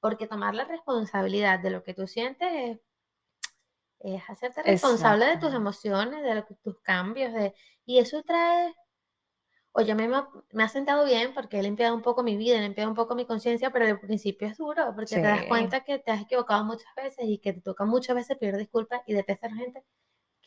Porque 0.00 0.26
tomar 0.26 0.54
la 0.54 0.64
responsabilidad 0.64 1.60
de 1.60 1.70
lo 1.70 1.82
que 1.82 1.94
tú 1.94 2.06
sientes 2.06 2.48
es, 2.52 2.80
es 4.00 4.22
hacerte 4.28 4.62
responsable 4.62 5.26
de 5.26 5.38
tus 5.38 5.54
emociones, 5.54 6.22
de 6.22 6.34
lo 6.34 6.44
tus 6.62 6.78
cambios, 6.80 7.32
de, 7.32 7.54
y 7.86 7.98
eso 7.98 8.22
trae, 8.22 8.74
oye, 9.72 9.94
me 9.94 10.14
ha, 10.14 10.28
me 10.52 10.64
ha 10.64 10.68
sentado 10.68 11.06
bien 11.06 11.32
porque 11.32 11.58
he 11.58 11.62
limpiado 11.62 11.94
un 11.94 12.02
poco 12.02 12.22
mi 12.22 12.36
vida, 12.36 12.58
he 12.58 12.62
limpiado 12.62 12.90
un 12.90 12.96
poco 12.96 13.14
mi 13.14 13.24
conciencia, 13.24 13.70
pero 13.70 13.86
al 13.86 14.00
principio 14.00 14.48
es 14.48 14.58
duro 14.58 14.92
porque 14.94 15.14
te 15.14 15.22
das 15.22 15.44
cuenta 15.46 15.84
que 15.84 16.00
te 16.00 16.10
has 16.10 16.20
equivocado 16.20 16.64
muchas 16.64 16.92
veces 16.96 17.24
y 17.26 17.38
que 17.38 17.54
te 17.54 17.60
toca 17.62 17.84
muchas 17.84 18.16
veces 18.16 18.36
pedir 18.36 18.56
disculpas 18.56 19.00
y 19.06 19.14
detestar 19.14 19.52
a 19.52 19.54
la 19.54 19.60
gente 19.60 19.84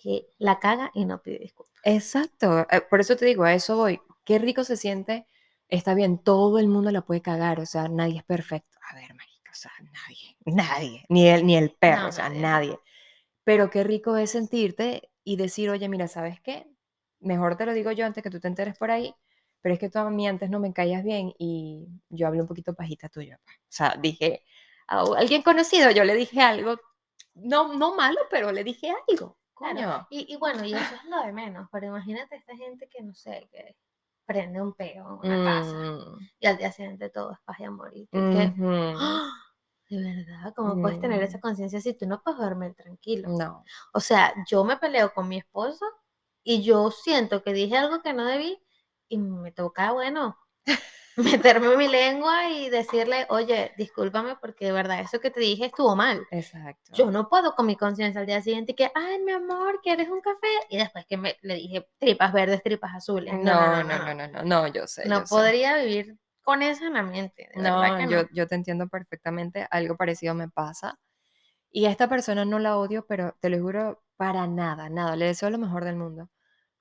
que 0.02 0.28
la 0.40 0.60
caga 0.60 0.92
y 0.94 1.06
no 1.06 1.22
pide 1.22 1.40
disculpas. 1.40 1.84
Exacto, 1.84 2.68
eh, 2.70 2.82
por 2.90 3.00
eso 3.00 3.16
te 3.16 3.26
digo, 3.26 3.44
a 3.44 3.54
eso 3.54 3.78
voy. 3.78 4.00
Qué 4.26 4.40
rico 4.40 4.64
se 4.64 4.78
siente. 4.78 5.26
Está 5.70 5.94
bien, 5.96 6.18
todo 6.20 6.60
el 6.60 6.68
mundo 6.68 6.92
la 6.92 7.02
puede 7.02 7.22
cagar, 7.22 7.60
o 7.60 7.66
sea, 7.66 7.88
nadie 7.88 8.18
es 8.20 8.24
perfecto. 8.24 8.78
A 8.90 8.96
ver, 8.96 9.14
marica, 9.16 9.52
o 9.52 9.56
sea, 9.56 9.72
nadie, 9.82 10.38
nadie, 10.46 11.06
ni 11.10 11.28
el, 11.30 11.46
ni 11.46 11.58
el 11.58 11.72
perro, 11.72 12.08
No, 12.08 12.10
o 12.10 12.12
sea, 12.12 12.30
nadie. 12.30 12.40
nadie. 12.42 12.80
Pero 13.44 13.70
qué 13.70 13.84
rico 13.84 14.18
es 14.18 14.32
sentirte 14.32 15.10
y 15.24 15.38
decir, 15.38 15.70
oye, 15.70 15.90
mira, 15.90 16.08
¿sabes 16.08 16.42
qué? 16.42 16.68
Mejor 17.20 17.58
te 17.58 17.66
lo 17.66 17.74
digo 17.74 17.92
yo 17.92 18.06
antes 18.06 18.24
que 18.24 18.30
tú 18.30 18.40
te 18.40 18.48
enteres 18.48 18.78
por 18.78 18.92
ahí, 18.92 19.16
pero 19.62 19.74
es 19.74 19.80
que 19.80 19.90
tú 19.90 20.00
a 20.00 20.10
mí 20.10 20.28
antes 20.28 20.50
no 20.50 20.60
me 20.60 20.74
caías 20.74 21.04
bien 21.04 21.34
y 21.40 21.88
yo 22.10 22.28
hablé 22.28 22.42
un 22.42 22.48
poquito 22.48 22.74
pajita 22.76 23.10
tuya. 23.10 23.40
pues. 23.44 23.58
O 23.58 23.62
sea, 23.70 23.96
dije, 24.02 24.44
a 24.88 25.02
alguien 25.18 25.42
conocido, 25.44 25.92
yo 25.92 26.04
le 26.04 26.16
dije 26.16 26.42
algo, 26.42 26.80
no, 27.36 27.74
no 27.76 27.96
malo, 27.96 28.20
pero 28.32 28.52
le 28.52 28.64
dije 28.64 28.92
algo. 29.10 29.38
Claro. 29.58 29.82
Coño. 29.84 30.08
Y, 30.10 30.32
y 30.34 30.38
bueno, 30.38 30.64
y 30.66 30.78
eso 30.78 30.96
es 30.96 31.04
lo 31.06 31.22
de 31.24 31.34
menos, 31.34 31.68
pero 31.72 31.88
imagínate 31.88 32.36
esta 32.36 32.56
gente 32.56 32.88
que, 32.90 33.02
no 33.04 33.14
sé, 33.14 33.50
que 33.52 33.76
prende 34.26 34.62
un 34.62 34.74
peo 34.74 35.08
en 35.08 35.20
una 35.20 35.40
casa 35.40 35.78
Mm, 35.78 36.28
y 36.40 36.48
al 36.48 36.58
día 36.58 36.72
siguiente 36.72 37.10
todo 37.10 37.32
es 37.34 37.40
paz 37.46 37.60
y 37.60 37.64
amor. 37.66 37.92
Y 37.96 38.08
que, 38.30 38.56
ujú. 38.58 38.58
¡ah! 38.94 39.32
de 39.90 40.04
verdad, 40.26 40.54
¿cómo 40.56 40.80
puedes 40.82 41.00
tener 41.00 41.22
esa 41.24 41.40
Mm, 41.40 41.42
conciencia 41.42 41.82
si 41.82 41.94
tú 41.96 42.08
no 42.08 42.22
puedes 42.24 42.40
dormir 42.40 42.76
tranquilo? 42.76 43.36
No. 43.40 43.64
O 43.94 44.00
sea, 44.02 44.34
yo 44.50 44.64
me 44.66 44.78
peleo 44.78 45.14
con 45.14 45.28
mi 45.30 45.38
esposo 45.40 45.86
y 46.44 46.64
yo 46.64 46.92
siento 46.92 47.44
que 47.44 47.54
dije 47.54 47.78
algo 47.78 48.02
que 48.02 48.14
no 48.14 48.26
debí 48.26 48.62
y 49.10 49.18
me 49.20 49.52
toca, 49.52 49.92
bueno, 49.94 50.38
meterme 51.58 51.76
mi 51.76 51.88
lengua 51.88 52.50
y 52.50 52.70
decirle, 52.70 53.26
oye, 53.30 53.74
discúlpame 53.76 54.36
porque 54.40 54.66
de 54.66 54.72
verdad 54.72 55.00
eso 55.00 55.20
que 55.20 55.32
te 55.32 55.40
dije 55.40 55.66
estuvo 55.66 55.96
mal. 55.96 56.26
Exacto. 56.30 56.94
Yo 56.94 57.10
no 57.10 57.28
puedo 57.28 57.56
con 57.56 57.66
mi 57.66 57.76
conciencia 57.76 58.22
al 58.22 58.28
día 58.28 58.42
siguiente 58.42 58.76
que, 58.76 58.92
ay, 58.94 59.20
mi 59.24 59.32
amor, 59.32 59.80
¿quieres 59.82 60.10
un 60.10 60.22
café? 60.22 60.48
Y 60.70 60.78
después 60.78 61.06
que 61.08 61.18
me, 61.18 61.36
le 61.42 61.56
dije 61.56 61.90
tripas 61.98 62.32
verdes, 62.32 62.62
tripas 62.62 62.94
azules. 62.96 63.34
No, 63.34 63.42
no, 63.42 63.84
no, 63.84 63.98
no, 63.98 64.14
no, 64.14 64.28
no, 64.28 64.44
no, 64.44 64.68
yo 64.68 64.86
sé. 64.86 65.08
No 65.08 65.22
yo 65.22 65.26
sé. 65.26 65.36
podría 65.36 65.78
vivir 65.78 66.18
con 66.44 66.62
eso 66.62 66.86
en 66.86 66.94
la 66.94 67.04
mente. 67.04 67.50
de 67.50 67.54
que 67.54 67.62
No, 67.62 68.10
yo, 68.10 68.24
yo 68.32 68.48
te 68.48 68.56
entiendo 68.56 68.88
perfectamente. 68.88 69.68
Algo 69.72 69.98
parecido 69.98 70.36
me 70.36 70.50
pasa. 70.50 71.00
Y 71.72 71.86
a 71.86 71.90
esta 71.90 72.08
persona 72.08 72.46
no 72.46 72.60
la 72.60 72.78
odio, 72.78 73.06
pero 73.08 73.36
te 73.40 73.50
lo 73.50 73.60
juro, 73.60 74.04
para 74.18 74.46
nada, 74.46 74.88
nada. 74.90 75.16
Le 75.16 75.26
deseo 75.26 75.50
lo 75.50 75.58
mejor 75.58 75.84
del 75.84 75.96
mundo. 75.96 76.30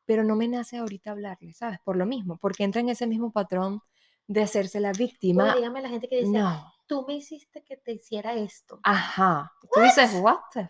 Pero 0.04 0.24
no 0.24 0.36
me 0.36 0.46
nace 0.46 0.76
ahorita 0.76 1.12
hablarle, 1.12 1.54
¿sabes? 1.54 1.78
Por 1.82 1.96
lo 1.96 2.04
mismo, 2.06 2.36
porque 2.36 2.64
entra 2.64 2.80
en 2.82 2.90
ese 2.90 3.06
mismo 3.06 3.32
patrón 3.32 3.80
de 4.26 4.42
hacerse 4.42 4.80
la 4.80 4.92
víctima. 4.92 5.54
dígame 5.54 5.82
la 5.82 5.88
gente 5.88 6.08
que 6.08 6.16
dice, 6.18 6.30
No. 6.38 6.72
tú 6.86 7.04
me 7.06 7.14
hiciste 7.14 7.62
que 7.64 7.76
te 7.76 7.92
hiciera 7.92 8.34
esto. 8.34 8.80
Ajá. 8.82 9.52
Tú 9.72 9.80
dices, 9.80 10.12
what 10.20 10.38
the? 10.52 10.68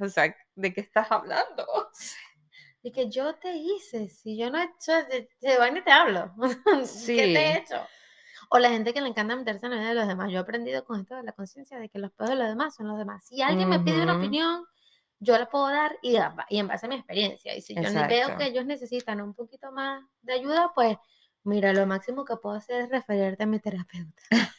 O 0.00 0.08
sea, 0.08 0.34
¿de 0.54 0.72
qué 0.74 0.80
estás 0.80 1.10
hablando? 1.10 1.66
Y 2.82 2.92
que 2.92 3.10
yo 3.10 3.34
te 3.34 3.52
hice, 3.56 4.08
si 4.08 4.36
yo 4.36 4.48
no 4.48 4.58
he 4.58 4.64
hecho, 4.64 4.92
de, 5.10 5.28
de 5.40 5.58
vaina 5.58 5.82
te 5.82 5.90
hablo. 5.90 6.32
¿Qué 6.40 6.46
te 6.46 6.82
he 6.82 6.86
Sí. 6.86 7.36
hecho? 7.36 7.84
O 8.48 8.60
la 8.60 8.68
gente 8.70 8.94
que 8.94 9.00
le 9.00 9.08
encanta 9.08 9.34
meterse 9.34 9.66
en 9.66 9.72
la 9.72 9.78
vida 9.78 9.88
de 9.88 9.94
los 9.96 10.06
demás. 10.06 10.30
Yo 10.30 10.38
he 10.38 10.40
aprendido 10.42 10.84
con 10.84 11.00
esto 11.00 11.16
de 11.16 11.24
la 11.24 11.32
conciencia 11.32 11.80
de 11.80 11.88
que 11.88 11.98
los 11.98 12.12
pedos 12.12 12.30
de 12.30 12.36
los 12.36 12.46
demás 12.46 12.76
son 12.76 12.86
los 12.86 12.96
demás. 12.96 13.26
Si 13.26 13.42
alguien 13.42 13.68
me 13.68 13.80
pide 13.80 14.00
una 14.04 14.16
opinión, 14.18 14.64
yo 15.18 15.36
la 15.36 15.48
puedo 15.50 15.66
dar 15.66 15.98
y, 16.00 16.16
y 16.50 16.58
en 16.60 16.68
base 16.68 16.86
a 16.86 16.88
mi 16.88 16.94
experiencia. 16.94 17.56
Y 17.56 17.60
si 17.60 17.74
yo 17.74 17.80
ne- 17.82 18.06
veo 18.06 18.18
Exacto. 18.20 18.38
que 18.38 18.46
ellos 18.50 18.64
necesitan 18.66 19.20
un 19.20 19.34
poquito 19.34 19.72
más 19.72 20.04
de 20.22 20.34
ayuda, 20.34 20.70
pues 20.72 20.96
mira, 21.46 21.72
lo 21.72 21.86
máximo 21.86 22.24
que 22.24 22.36
puedo 22.36 22.56
hacer 22.56 22.82
es 22.82 22.90
referirte 22.90 23.44
a 23.44 23.46
mi 23.46 23.58
terapeuta. 23.60 24.22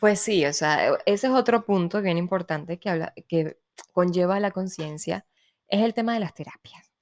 Pues 0.00 0.20
sí, 0.20 0.44
o 0.46 0.52
sea, 0.52 0.88
e- 0.90 0.98
ese 1.06 1.26
es 1.28 1.32
otro 1.32 1.64
punto 1.64 2.00
bien 2.02 2.18
importante 2.18 2.78
que, 2.78 2.88
habla, 2.90 3.12
que 3.28 3.58
conlleva 3.92 4.40
la 4.40 4.50
conciencia, 4.52 5.26
es 5.68 5.82
el 5.82 5.94
tema 5.94 6.14
de 6.14 6.20
las 6.20 6.34
terapias. 6.34 6.92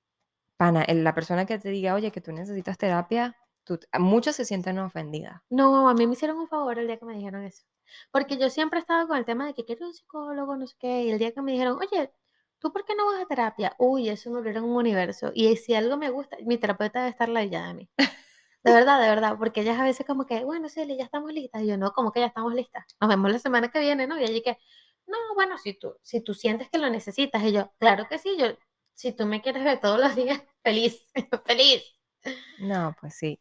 Pana, 0.57 0.85
la 0.89 1.15
persona 1.15 1.47
que 1.47 1.59
te 1.59 1.71
diga, 1.71 1.95
oye, 1.95 2.13
que 2.13 2.21
tú 2.23 2.33
necesitas 2.33 2.79
terapia, 2.79 3.37
tú, 3.65 3.81
muchas 3.99 4.37
se 4.37 4.45
sienten 4.47 4.79
ofendidas. 4.79 5.43
No, 5.51 5.89
a 5.89 5.95
mí 5.95 6.07
me 6.07 6.15
hicieron 6.15 6.39
un 6.39 6.49
favor 6.49 6.79
el 6.79 6.87
día 6.87 6.99
que 6.99 7.05
me 7.05 7.15
dijeron 7.15 7.45
eso. 7.45 7.65
Porque 8.13 8.37
yo 8.39 8.51
siempre 8.51 8.79
he 8.79 8.83
estado 8.83 9.07
con 9.09 9.17
el 9.19 9.25
tema 9.25 9.47
de 9.47 9.55
que 9.55 9.65
quiero 9.65 9.87
un 9.87 9.95
psicólogo, 9.95 10.57
no 10.57 10.67
sé 10.67 10.77
qué. 10.79 11.05
Y 11.05 11.11
el 11.11 11.19
día 11.19 11.33
que 11.33 11.43
me 11.43 11.53
dijeron, 11.53 11.79
oye, 11.81 12.13
¿tú 12.59 12.73
por 12.73 12.85
qué 12.85 12.95
no 12.97 13.07
vas 13.07 13.23
a 13.23 13.27
terapia? 13.27 13.75
Uy, 13.79 14.09
eso 14.09 14.31
me 14.31 14.39
abrió 14.39 14.65
un 14.65 14.77
universo. 14.77 15.31
Y 15.35 15.57
si 15.57 15.75
algo 15.75 15.97
me 15.97 16.11
gusta, 16.11 16.37
mi 16.45 16.59
terapeuta 16.59 17.01
debe 17.01 17.11
estar 17.11 17.29
ladillada 17.29 17.69
de 17.69 17.75
mí. 17.75 17.91
De 18.67 18.73
verdad, 18.73 19.01
de 19.01 19.09
verdad. 19.09 19.37
Porque 19.39 19.61
ellas 19.61 19.79
a 19.79 19.85
veces 19.85 20.05
como 20.05 20.27
que, 20.27 20.45
bueno, 20.45 20.69
sí, 20.69 20.85
ya 20.99 21.05
estamos 21.05 21.33
listas. 21.33 21.63
Y 21.63 21.69
yo, 21.69 21.77
no, 21.77 21.93
como 21.93 22.11
que 22.11 22.19
ya 22.19 22.27
estamos 22.27 22.53
listas. 22.53 22.85
Nos 23.01 23.09
vemos 23.09 23.31
la 23.31 23.39
semana 23.39 23.71
que 23.71 23.79
viene, 23.79 24.09
¿no? 24.09 24.19
Y 24.19 24.25
allí 24.25 24.43
que, 24.43 24.59
no, 25.07 25.17
bueno, 25.37 25.57
si 25.57 25.75
tú, 25.75 25.95
si 26.03 26.21
tú 26.21 26.35
sientes 26.35 26.69
que 26.69 26.79
lo 26.79 26.91
necesitas. 26.91 27.45
Y 27.45 27.53
yo, 27.53 27.73
claro 27.79 28.09
que 28.09 28.19
sí, 28.19 28.37
yo, 28.37 28.49
si 28.93 29.13
tú 29.13 29.25
me 29.25 29.41
quieres 29.41 29.63
ver 29.63 29.79
todos 29.79 30.01
los 30.01 30.17
días, 30.17 30.43
feliz, 30.65 31.07
feliz. 31.47 31.85
No, 32.59 32.97
pues 33.01 33.15
sí. 33.15 33.41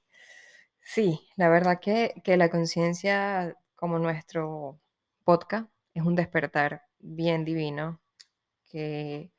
Sí, 0.82 1.28
la 1.38 1.50
verdad 1.50 1.80
que, 1.80 2.22
que 2.24 2.38
la 2.38 2.50
conciencia, 2.50 3.58
como 3.76 3.98
nuestro 3.98 4.80
podcast, 5.24 5.68
es 5.96 6.04
un 6.04 6.16
despertar 6.16 6.84
bien 7.00 7.46
divino 7.46 8.00
que, 8.70 9.32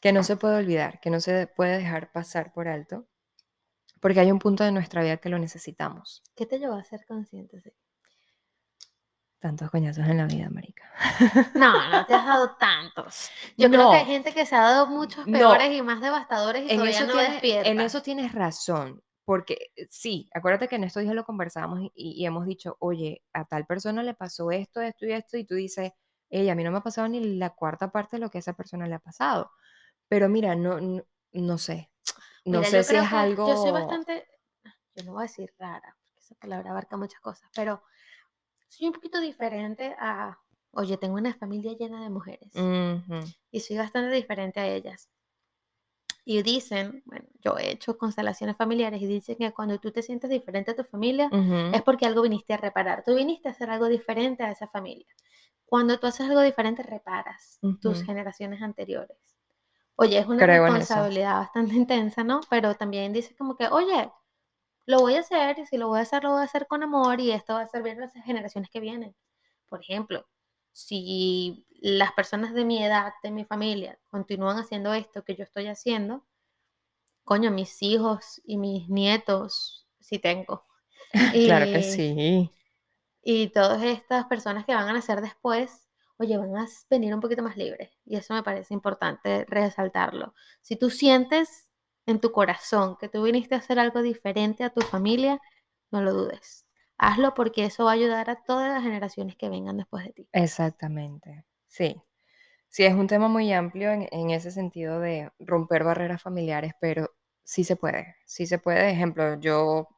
que 0.00 0.12
no 0.12 0.22
se 0.22 0.36
puede 0.36 0.56
olvidar, 0.56 1.00
que 1.00 1.10
no 1.10 1.20
se 1.20 1.46
puede 1.46 1.76
dejar 1.78 2.10
pasar 2.12 2.52
por 2.54 2.68
alto, 2.68 3.07
porque 4.00 4.20
hay 4.20 4.30
un 4.32 4.38
punto 4.38 4.64
de 4.64 4.72
nuestra 4.72 5.02
vida 5.02 5.16
que 5.18 5.28
lo 5.28 5.38
necesitamos. 5.38 6.22
¿Qué 6.36 6.46
te 6.46 6.58
llevó 6.58 6.74
a 6.74 6.84
ser 6.84 7.04
consciente? 7.06 7.60
Sí. 7.60 7.70
Tantos 9.40 9.70
coñazos 9.70 10.06
en 10.08 10.16
la 10.16 10.26
vida, 10.26 10.50
marica. 10.50 10.84
No, 11.54 11.88
no 11.90 12.06
te 12.06 12.14
has 12.14 12.26
dado 12.26 12.56
tantos. 12.58 13.30
Yo 13.56 13.70
creo 13.70 13.88
que 13.90 13.96
hay 13.96 14.04
gente 14.06 14.34
que 14.34 14.44
se 14.46 14.56
ha 14.56 14.60
dado 14.62 14.86
muchos 14.88 15.28
no. 15.28 15.38
peores 15.38 15.72
y 15.72 15.82
más 15.82 16.00
devastadores 16.00 16.64
y 16.64 16.70
En 16.70 16.76
todavía 16.76 16.90
eso, 16.90 17.06
no 17.06 17.14
tienes, 17.14 17.30
despierta. 17.32 17.68
en 17.70 17.80
eso 17.80 18.02
tienes 18.02 18.32
razón, 18.32 19.00
porque 19.24 19.70
eh, 19.76 19.86
sí, 19.90 20.28
acuérdate 20.34 20.66
que 20.68 20.76
en 20.76 20.84
estos 20.84 21.02
días 21.04 21.14
lo 21.14 21.24
conversábamos 21.24 21.80
y, 21.82 21.90
y 21.94 22.26
hemos 22.26 22.46
dicho, 22.46 22.76
oye, 22.80 23.22
a 23.32 23.44
tal 23.44 23.64
persona 23.66 24.02
le 24.02 24.14
pasó 24.14 24.50
esto, 24.50 24.80
esto 24.80 25.06
y 25.06 25.12
esto, 25.12 25.36
y 25.36 25.44
tú 25.44 25.54
dices, 25.54 25.92
ella, 26.30 26.52
a 26.52 26.54
mí 26.56 26.64
no 26.64 26.72
me 26.72 26.78
ha 26.78 26.82
pasado 26.82 27.08
ni 27.08 27.36
la 27.36 27.50
cuarta 27.50 27.92
parte 27.92 28.16
de 28.16 28.20
lo 28.20 28.30
que 28.30 28.38
a 28.38 28.40
esa 28.40 28.54
persona 28.54 28.86
le 28.88 28.94
ha 28.96 28.98
pasado. 28.98 29.52
Pero 30.08 30.28
mira, 30.28 30.56
no, 30.56 30.80
no, 30.80 31.02
no 31.32 31.58
sé, 31.58 31.90
no 32.48 32.64
Mira, 32.64 32.68
sé 32.70 32.82
si 32.82 32.96
es 32.96 33.12
que 33.12 33.30
yo 33.42 33.56
soy 33.56 33.70
algo... 33.72 33.72
bastante, 33.72 34.26
yo 34.94 35.04
no 35.04 35.12
voy 35.12 35.22
a 35.22 35.24
decir 35.24 35.54
rara, 35.58 35.96
porque 36.02 36.20
esa 36.20 36.34
palabra 36.36 36.70
abarca 36.72 36.96
muchas 36.96 37.20
cosas, 37.20 37.50
pero 37.54 37.82
soy 38.68 38.88
un 38.88 38.94
poquito 38.94 39.20
diferente 39.20 39.96
a, 39.98 40.40
oye, 40.72 40.98
tengo 40.98 41.16
una 41.16 41.34
familia 41.34 41.74
llena 41.78 42.02
de 42.04 42.10
mujeres 42.10 42.64
Ujú, 42.64 43.18
y 43.50 43.60
soy 43.60 43.78
bastante 43.78 44.14
diferente 44.16 44.60
a 44.60 44.68
ellas. 44.68 45.10
Y 46.24 46.42
dicen, 46.42 47.02
bueno, 47.06 47.26
yo 47.40 47.56
he 47.58 47.72
hecho 47.72 47.98
constelaciones 47.98 48.56
familiares 48.56 49.02
y 49.02 49.06
dicen 49.06 49.36
que 49.36 49.52
cuando 49.52 49.80
tú 49.80 49.90
te 49.90 50.02
sientes 50.02 50.30
diferente 50.30 50.70
a 50.70 50.76
tu 50.76 50.84
familia 50.84 51.34
es 51.72 51.82
ujú, 51.82 51.82
porque 51.82 52.06
algo 52.06 52.22
viniste 52.22 52.52
a 52.54 52.56
reparar. 52.58 53.02
Tú 53.04 53.14
viniste 53.16 53.48
a 53.48 53.52
hacer 53.52 53.68
algo 53.70 53.88
diferente 53.88 54.44
a 54.44 54.50
esa 54.52 54.68
familia. 54.68 55.06
Cuando 55.64 55.98
tú 55.98 56.06
haces 56.06 56.28
algo 56.28 56.42
diferente, 56.42 56.82
reparas 56.84 57.62
tus 57.80 58.02
ujú. 58.02 58.04
generaciones 58.04 58.62
anteriores. 58.62 59.27
Oye, 59.98 60.18
es 60.18 60.26
una 60.26 60.44
Creo 60.44 60.64
responsabilidad 60.64 61.34
bastante 61.40 61.74
intensa, 61.76 62.24
¿no? 62.24 62.40
Pero 62.48 62.74
también 62.76 63.12
dices 63.12 63.36
como 63.36 63.56
que, 63.56 63.66
oye, 63.68 64.10
lo 64.86 65.00
voy 65.00 65.16
a 65.16 65.20
hacer 65.20 65.58
y 65.58 65.66
si 65.66 65.76
lo 65.78 65.88
voy 65.88 66.00
a 66.00 66.02
hacer, 66.02 66.24
lo 66.24 66.30
voy 66.32 66.40
a 66.40 66.44
hacer 66.44 66.66
con 66.68 66.82
amor 66.82 67.20
y 67.20 67.32
esto 67.32 67.54
va 67.54 67.62
a 67.62 67.68
servir 67.68 67.94
a 67.98 68.02
las 68.06 68.12
generaciones 68.24 68.70
que 68.70 68.80
vienen. 68.80 69.14
Por 69.68 69.80
ejemplo, 69.82 70.26
si 70.72 71.66
las 71.80 72.12
personas 72.12 72.54
de 72.54 72.64
mi 72.64 72.82
edad, 72.82 73.12
de 73.22 73.30
mi 73.32 73.44
familia, 73.44 73.98
continúan 74.08 74.58
haciendo 74.58 74.94
esto 74.94 75.24
que 75.24 75.36
yo 75.36 75.44
estoy 75.44 75.66
haciendo, 75.68 76.26
coño, 77.24 77.50
mis 77.50 77.82
hijos 77.82 78.40
y 78.44 78.56
mis 78.58 78.88
nietos, 78.88 79.86
si 80.00 80.18
tengo, 80.18 80.66
Claro 81.44 81.66
que 81.66 81.82
y, 81.82 81.82
sí. 81.82 82.50
y 83.22 83.48
todas 83.48 83.82
estas 83.82 84.26
personas 84.26 84.64
que 84.64 84.74
van 84.74 84.88
a 84.88 84.92
nacer 84.92 85.20
después, 85.20 85.87
oye, 86.18 86.36
van 86.36 86.56
a 86.56 86.66
venir 86.90 87.14
un 87.14 87.20
poquito 87.20 87.42
más 87.42 87.56
libres. 87.56 87.90
Y 88.04 88.16
eso 88.16 88.34
me 88.34 88.42
parece 88.42 88.74
importante 88.74 89.44
resaltarlo. 89.48 90.34
Si 90.60 90.76
tú 90.76 90.90
sientes 90.90 91.70
en 92.06 92.20
tu 92.20 92.32
corazón 92.32 92.96
que 92.98 93.08
tú 93.08 93.22
viniste 93.22 93.54
a 93.54 93.58
hacer 93.58 93.78
algo 93.78 94.02
diferente 94.02 94.64
a 94.64 94.70
tu 94.70 94.80
familia, 94.80 95.40
no 95.90 96.02
lo 96.02 96.12
dudes. 96.12 96.66
Hazlo 96.98 97.34
porque 97.34 97.64
eso 97.64 97.84
va 97.84 97.92
a 97.92 97.94
ayudar 97.94 98.30
a 98.30 98.42
todas 98.42 98.68
las 98.72 98.82
generaciones 98.82 99.36
que 99.36 99.48
vengan 99.48 99.76
después 99.76 100.04
de 100.04 100.12
ti. 100.12 100.28
Exactamente, 100.32 101.44
sí. 101.68 102.00
Sí, 102.68 102.84
es 102.84 102.94
un 102.94 103.06
tema 103.06 103.28
muy 103.28 103.52
amplio 103.52 103.92
en, 103.92 104.08
en 104.10 104.30
ese 104.30 104.50
sentido 104.50 105.00
de 105.00 105.30
romper 105.38 105.84
barreras 105.84 106.22
familiares, 106.22 106.72
pero 106.80 107.10
sí 107.44 107.64
se 107.64 107.76
puede, 107.76 108.16
sí 108.26 108.46
se 108.46 108.58
puede. 108.58 108.90
Ejemplo, 108.90 109.40
yo 109.40 109.88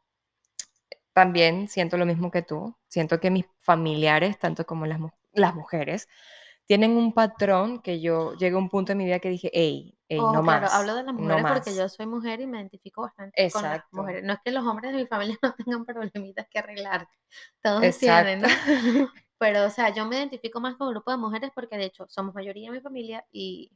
también 1.12 1.68
siento 1.68 1.96
lo 1.96 2.06
mismo 2.06 2.30
que 2.30 2.42
tú. 2.42 2.74
Siento 2.88 3.20
que 3.20 3.30
mis 3.30 3.46
familiares, 3.58 4.38
tanto 4.38 4.64
como 4.66 4.86
las, 4.86 5.00
las 5.32 5.54
mujeres, 5.54 6.08
tienen 6.66 6.92
un 6.96 7.12
patrón 7.14 7.82
que 7.82 8.00
yo 8.00 8.34
llegué 8.34 8.54
a 8.56 8.58
un 8.58 8.68
punto 8.70 8.92
en 8.92 8.98
mi 8.98 9.04
vida 9.06 9.18
que 9.20 9.30
dije, 9.30 9.50
hey, 9.52 9.98
hey, 10.08 10.20
Oh, 10.20 10.32
no 10.32 10.42
claro, 10.42 10.66
más, 10.66 10.74
hablo 10.74 10.94
de 10.94 11.02
las 11.04 11.14
no 11.14 11.38
mujeres 11.38 11.44
porque 11.46 11.70
más. 11.70 11.76
yo 11.76 11.88
soy 11.88 12.06
mujer 12.06 12.40
y 12.40 12.46
me 12.46 12.58
identifico 12.58 13.02
bastante 13.02 13.48
con 13.50 13.62
las 13.62 13.82
Exacto, 13.82 13.96
mujeres. 13.96 14.24
No 14.24 14.32
es 14.34 14.40
que 14.44 14.50
los 14.52 14.64
hombres 14.66 14.92
de 14.92 14.98
mi 14.98 15.06
familia 15.06 15.38
no 15.42 15.54
tengan 15.54 15.84
problemitas 15.84 16.46
que 16.50 16.58
arreglar, 16.58 17.08
todos 17.62 17.98
tienen, 17.98 18.40
exacto. 18.40 18.46
¿no? 18.48 18.48
Pero, 19.38 19.64
o 19.64 19.70
sea, 19.70 19.90
yo 19.94 20.04
me 20.06 20.16
identifico 20.16 20.60
más 20.60 20.76
con 20.76 20.88
un 20.88 20.94
grupo 20.94 21.10
de 21.10 21.16
mujeres 21.16 21.50
porque 21.54 21.76
de 21.78 21.86
hecho 21.86 22.06
somos 22.08 22.34
mayoría 22.34 22.68
en 22.68 22.74
mi 22.74 22.80
familia 22.80 23.24
y 23.32 23.72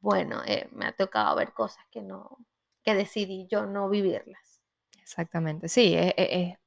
bueno, 0.00 0.42
eh, 0.46 0.68
me 0.72 0.86
ha 0.86 0.92
tocado 0.92 1.36
ver 1.36 1.52
cosas 1.52 1.84
que 1.90 2.00
no, 2.00 2.38
que 2.82 2.94
decidí 2.94 3.46
yo 3.50 3.66
no 3.66 3.88
vivirlas. 3.90 4.62
Exactamente, 5.02 5.68
sí, 5.68 5.94
e- 5.94 6.14
e- 6.16 6.30
e- 6.40 6.58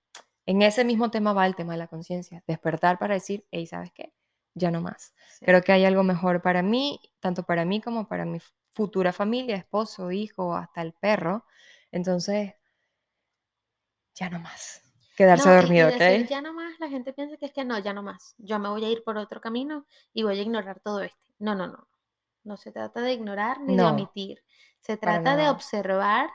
en 0.49 0.63
ese 0.63 0.83
mismo 0.83 1.11
tema 1.11 1.31
va 1.31 1.45
el 1.45 1.55
tema 1.55 1.73
de 1.73 1.77
la 1.77 1.87
conciencia, 1.87 2.43
despertar 2.47 2.97
para 2.97 3.13
decir, 3.13 3.45
hey, 3.51 3.67
¿sabes 3.67 3.91
qué? 3.91 4.15
Ya 4.55 4.71
no 4.71 4.81
más. 4.81 5.13
Sí. 5.37 5.45
Creo 5.45 5.61
que 5.61 5.71
hay 5.71 5.85
algo 5.85 6.01
mejor 6.01 6.41
para 6.41 6.63
mí, 6.63 6.99
tanto 7.19 7.43
para 7.43 7.65
mí 7.65 7.81
como 7.81 8.07
para 8.07 8.25
mi 8.25 8.39
futura 8.71 9.13
familia, 9.13 9.55
esposo, 9.57 10.11
hijo, 10.11 10.55
hasta 10.55 10.81
el 10.81 10.93
perro. 10.93 11.45
Entonces, 11.91 12.55
ya 14.15 14.31
no 14.31 14.39
más. 14.39 14.81
Quedarse 15.15 15.47
No, 15.47 15.53
y, 15.53 15.57
y 15.57 15.61
dormido, 15.61 15.87
decir 15.91 16.23
¿ok? 16.23 16.29
ya 16.31 16.41
no 16.41 16.51
más, 16.51 16.79
la 16.79 16.89
gente 16.89 17.13
piensa 17.13 17.37
que 17.37 17.45
es 17.45 17.53
que 17.53 17.63
no, 17.63 17.77
ya 17.77 17.93
no 17.93 18.01
más. 18.01 18.33
Yo 18.39 18.57
me 18.57 18.69
voy 18.69 18.83
a 18.83 18.89
ir 18.89 19.03
por 19.03 19.19
otro 19.19 19.39
camino 19.39 19.85
y 20.13 20.23
voy 20.23 20.39
a 20.39 20.41
ignorar 20.41 20.79
todo 20.79 21.01
este. 21.01 21.19
No, 21.37 21.53
no, 21.53 21.67
no. 21.67 21.87
No 22.43 22.57
se 22.57 22.71
trata 22.71 23.01
de 23.01 23.13
ignorar 23.13 23.61
ni 23.61 23.77
de 23.77 23.83
omitir. 23.83 24.41
Se 24.79 24.97
trata 24.97 25.35
de 25.35 25.47
observar 25.47 26.31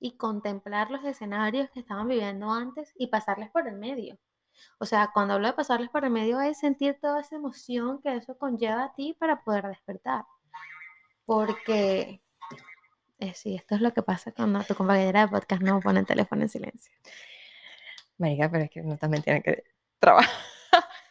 y 0.00 0.16
contemplar 0.16 0.90
los 0.90 1.04
escenarios 1.04 1.70
que 1.70 1.80
estaban 1.80 2.08
viviendo 2.08 2.50
antes 2.50 2.92
y 2.96 3.08
pasarles 3.08 3.50
por 3.50 3.66
el 3.66 3.76
medio. 3.76 4.18
O 4.78 4.86
sea, 4.86 5.10
cuando 5.12 5.34
hablo 5.34 5.46
de 5.48 5.52
pasarles 5.54 5.88
por 5.90 6.04
el 6.04 6.10
medio 6.10 6.40
es 6.40 6.58
sentir 6.58 6.98
toda 7.00 7.20
esa 7.20 7.36
emoción 7.36 8.00
que 8.02 8.14
eso 8.16 8.36
conlleva 8.38 8.84
a 8.84 8.94
ti 8.94 9.14
para 9.18 9.42
poder 9.42 9.66
despertar. 9.66 10.24
Porque, 11.24 12.22
eh, 13.18 13.34
sí, 13.34 13.54
esto 13.56 13.74
es 13.74 13.80
lo 13.80 13.92
que 13.92 14.02
pasa 14.02 14.32
cuando 14.32 14.62
tu 14.64 14.74
compañera 14.74 15.22
de 15.22 15.28
podcast 15.28 15.62
no 15.62 15.80
pone 15.80 16.00
el 16.00 16.06
teléfono 16.06 16.42
en 16.42 16.48
silencio. 16.48 16.92
Marica, 18.16 18.50
pero 18.50 18.64
es 18.64 18.70
que 18.70 18.80
uno 18.80 18.96
también 18.96 19.22
tiene 19.22 19.42
que 19.42 19.64
trabajar. 19.98 20.30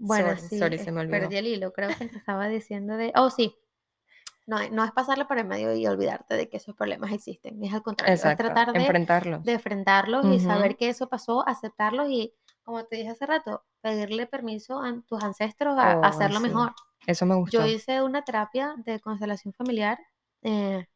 Bueno, 0.00 0.28
Sorry, 0.28 0.40
sí, 0.48 0.58
sorry, 0.60 0.78
se 0.78 0.92
me 0.92 1.00
olvidó. 1.00 1.18
perdí 1.18 1.36
el 1.38 1.46
hilo. 1.48 1.72
Creo 1.72 1.88
que 1.88 2.06
te 2.06 2.16
estaba 2.16 2.46
diciendo 2.46 2.96
de. 2.96 3.12
Oh, 3.16 3.30
sí. 3.30 3.58
No, 4.48 4.56
no 4.70 4.82
es 4.84 4.92
pasarle 4.92 5.26
por 5.26 5.38
el 5.38 5.46
medio 5.46 5.74
y 5.74 5.86
olvidarte 5.86 6.34
de 6.34 6.48
que 6.48 6.56
esos 6.56 6.74
problemas 6.74 7.12
existen. 7.12 7.62
Es 7.62 7.72
al 7.74 7.82
contrario, 7.82 8.14
es 8.14 8.22
tratar 8.22 8.72
de, 8.72 8.78
enfrentarlos. 8.80 9.44
de 9.44 9.52
enfrentarlos 9.52 10.24
y 10.26 10.40
saber 10.40 10.76
que 10.76 10.88
eso 10.88 11.08
pasó, 11.08 11.46
aceptarlos 11.46 12.08
y, 12.08 12.34
como 12.62 12.84
te 12.86 12.96
dije 12.96 13.10
hace 13.10 13.26
rato, 13.26 13.62
pedirle 13.82 14.26
permiso 14.26 14.80
a 14.82 15.02
tus 15.06 15.22
ancestros 15.22 15.76
a, 15.78 15.92
a 15.92 16.00
Oh, 16.00 16.04
hacerlo 16.04 16.38
sí, 16.38 16.42
mejor. 16.46 16.72
Eso 17.06 17.26
me 17.26 17.34
Yo 17.50 17.64
gustó. 17.64 17.66
hice 17.66 18.02
una 18.02 18.22
terapia 18.24 18.74
de 18.78 19.00
constelación 19.00 19.52
familiar 19.52 19.98
eh, 20.42 20.86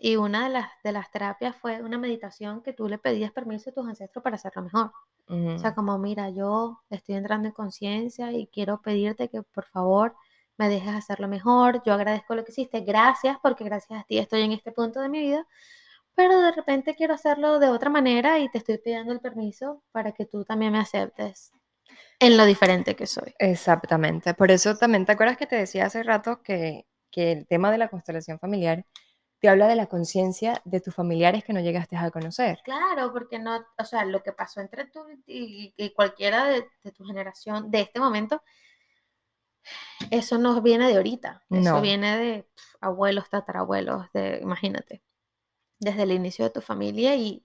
y 0.00 0.16
una 0.16 0.44
de 0.44 0.50
las, 0.50 0.68
de 0.84 0.92
las 0.92 1.10
terapias 1.10 1.56
fue 1.56 1.82
una 1.82 1.98
meditación 1.98 2.62
que 2.62 2.72
tú 2.72 2.88
le 2.88 2.98
pedías 2.98 3.32
permiso 3.32 3.70
a 3.70 3.72
tus 3.72 3.86
ancestros 3.88 4.22
para 4.22 4.36
hacerlo 4.36 4.62
mejor. 4.62 4.92
O 5.30 5.58
sea, 5.58 5.74
como, 5.74 5.98
mira, 5.98 6.30
yo 6.30 6.80
estoy 6.88 7.16
entrando 7.16 7.48
en 7.48 7.52
conciencia 7.54 8.32
y 8.32 8.46
quiero 8.46 8.80
pedirte 8.80 9.28
que 9.28 9.42
por 9.42 9.64
favor 9.66 10.14
me 10.58 10.68
dejes 10.68 10.94
hacerlo 10.94 11.28
mejor. 11.28 11.82
Yo 11.84 11.94
agradezco 11.94 12.34
lo 12.34 12.44
que 12.44 12.52
hiciste, 12.52 12.80
gracias, 12.80 13.38
porque 13.42 13.64
gracias 13.64 14.00
a 14.00 14.04
ti 14.04 14.18
estoy 14.18 14.42
en 14.42 14.52
este 14.52 14.72
punto 14.72 15.00
de 15.00 15.08
mi 15.08 15.20
vida. 15.20 15.46
Pero 16.14 16.40
de 16.40 16.52
repente 16.52 16.96
quiero 16.96 17.14
hacerlo 17.14 17.60
de 17.60 17.68
otra 17.68 17.90
manera 17.90 18.40
y 18.40 18.50
te 18.50 18.58
estoy 18.58 18.78
pidiendo 18.78 19.12
el 19.12 19.20
permiso 19.20 19.82
para 19.92 20.12
que 20.12 20.26
tú 20.26 20.44
también 20.44 20.72
me 20.72 20.80
aceptes 20.80 21.52
en 22.18 22.36
lo 22.36 22.44
diferente 22.44 22.96
que 22.96 23.06
soy. 23.06 23.32
Exactamente. 23.38 24.34
Por 24.34 24.50
eso 24.50 24.76
también 24.76 25.06
te 25.06 25.12
acuerdas 25.12 25.36
que 25.36 25.46
te 25.46 25.56
decía 25.56 25.86
hace 25.86 26.02
rato 26.02 26.42
que, 26.42 26.86
que 27.10 27.32
el 27.32 27.46
tema 27.46 27.70
de 27.70 27.78
la 27.78 27.88
constelación 27.88 28.38
familiar 28.40 28.84
te 29.40 29.48
habla 29.48 29.68
de 29.68 29.76
la 29.76 29.86
conciencia 29.86 30.60
de 30.64 30.80
tus 30.80 30.92
familiares 30.92 31.44
que 31.44 31.52
no 31.52 31.60
llegaste 31.60 31.96
a 31.96 32.10
conocer. 32.10 32.58
Claro, 32.64 33.12
porque 33.12 33.38
no, 33.38 33.64
o 33.78 33.84
sea, 33.84 34.04
lo 34.04 34.22
que 34.24 34.32
pasó 34.32 34.60
entre 34.60 34.86
tú 34.86 35.04
y, 35.26 35.72
y 35.76 35.90
cualquiera 35.90 36.46
de, 36.46 36.66
de 36.82 36.90
tu 36.90 37.04
generación 37.04 37.70
de 37.70 37.82
este 37.82 38.00
momento, 38.00 38.42
eso 40.10 40.38
no 40.38 40.60
viene 40.62 40.88
de 40.88 40.96
ahorita, 40.96 41.42
eso 41.50 41.80
viene 41.80 42.16
de 42.18 42.48
abuelos, 42.80 43.30
tatarabuelos, 43.30 44.06
de, 44.12 44.38
imagínate, 44.42 45.02
desde 45.80 46.04
el 46.04 46.12
inicio 46.12 46.44
de 46.44 46.50
tu 46.52 46.60
familia 46.60 47.16
y, 47.16 47.44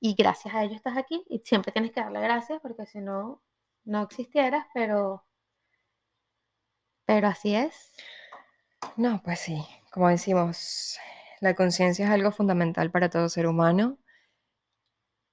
y 0.00 0.14
gracias 0.14 0.54
a 0.54 0.64
ellos 0.64 0.76
estás 0.76 0.96
aquí 0.96 1.24
y 1.28 1.40
siempre 1.44 1.72
tienes 1.72 1.92
que 1.92 2.00
darle 2.00 2.20
gracias 2.20 2.60
porque 2.62 2.86
si 2.86 3.00
no, 3.00 3.42
no 3.84 4.02
existieras, 4.02 4.66
pero, 4.74 5.26
pero 7.04 7.28
así 7.28 7.54
es. 7.54 7.92
No, 8.96 9.20
pues 9.24 9.40
sí, 9.40 9.64
como 9.90 10.08
decimos, 10.08 10.96
la 11.40 11.54
conciencia 11.54 12.06
es 12.06 12.10
algo 12.12 12.30
fundamental 12.32 12.90
para 12.90 13.10
todo 13.10 13.28
ser 13.28 13.46
humano 13.46 13.98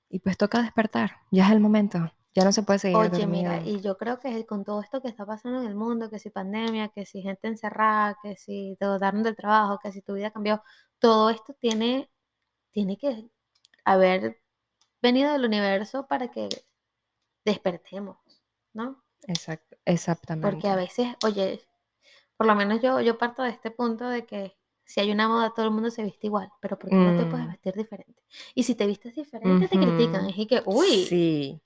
y 0.10 0.20
pues 0.20 0.38
toca 0.38 0.62
despertar, 0.62 1.18
ya 1.32 1.46
es 1.46 1.52
el 1.52 1.60
momento, 1.62 2.12
ya 2.38 2.46
no 2.46 2.52
se 2.54 2.64
puede 2.64 2.80
seguir 2.80 3.02
Oye, 3.02 3.28
mira, 3.28 3.62
y 3.64 3.80
yo 3.82 3.98
creo 3.98 4.20
que 4.20 4.46
con 4.46 4.64
todo 4.66 4.82
esto 4.82 5.02
que 5.02 5.08
está 5.10 5.26
pasando 5.26 5.62
en 5.62 5.68
el 5.68 5.76
mundo, 5.76 6.10
que 6.10 6.20
si 6.20 6.30
pandemia, 6.30 6.90
que 6.90 7.06
si 7.06 7.22
gente 7.22 7.48
encerrada, 7.48 8.18
que 8.22 8.36
si 8.38 8.76
te 8.80 8.88
botaron 8.88 9.24
del 9.24 9.36
trabajo, 9.38 9.80
que 9.82 9.92
si 9.92 10.02
tu 10.02 10.14
vida 10.16 10.32
cambió, 10.32 10.62
todo 11.00 11.30
esto 11.30 11.54
tiene, 11.54 12.10
tiene 12.72 12.98
que 12.98 13.30
haber 13.86 14.40
venido 15.02 15.34
del 15.34 15.46
universo 15.46 16.08
para 16.08 16.30
que 16.32 16.50
despertemos, 17.46 18.18
¿no? 18.74 19.04
Exacto, 19.34 19.78
Porque 20.40 20.68
a 20.68 20.76
exactamente. 20.76 20.76
veces, 20.76 21.16
oye, 21.22 21.62
por 22.38 22.48
lo 22.48 22.56
menos 22.56 22.82
yo, 22.82 23.02
yo 23.02 23.18
parto 23.18 23.44
de 23.44 23.50
este 23.52 23.72
punto 23.72 24.10
de 24.10 24.26
que 24.26 24.58
si 24.86 25.00
hay 25.02 25.12
una 25.12 25.28
moda, 25.30 25.54
todo 25.56 25.66
el 25.68 25.72
mundo 25.74 25.92
se 25.92 26.04
viste 26.04 26.28
igual, 26.28 26.52
pero 26.62 26.80
¿por 26.80 26.92
qué 26.94 27.02
no 27.02 27.14
te 27.16 27.26
puedes 27.28 27.48
Mm, 27.48 27.50
vestir 27.50 27.74
diferente? 27.76 28.24
Y 28.56 28.64
si 28.64 28.76
te 28.76 28.88
vistes 28.88 29.16
diferente, 29.16 29.68
te 29.70 29.80
critican. 29.80 30.28
Es 30.28 30.38
y 30.38 30.48
que, 30.48 30.64
uy, 30.66 31.18
Sí, 31.18 31.62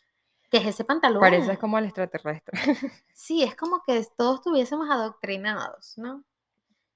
¿qué 0.52 0.58
es 0.58 0.68
ese 0.68 0.84
pareces 0.84 1.00
pantalón? 1.02 1.56
como 1.56 1.78
el 1.80 1.86
extraterrestre. 1.86 2.52
Sí, 3.14 3.44
es 3.44 3.56
como 3.56 3.82
que 3.86 4.06
todos 4.18 4.40
estuviésemos 4.40 4.90
adoctrinados, 4.90 5.98
¿no? 5.98 6.24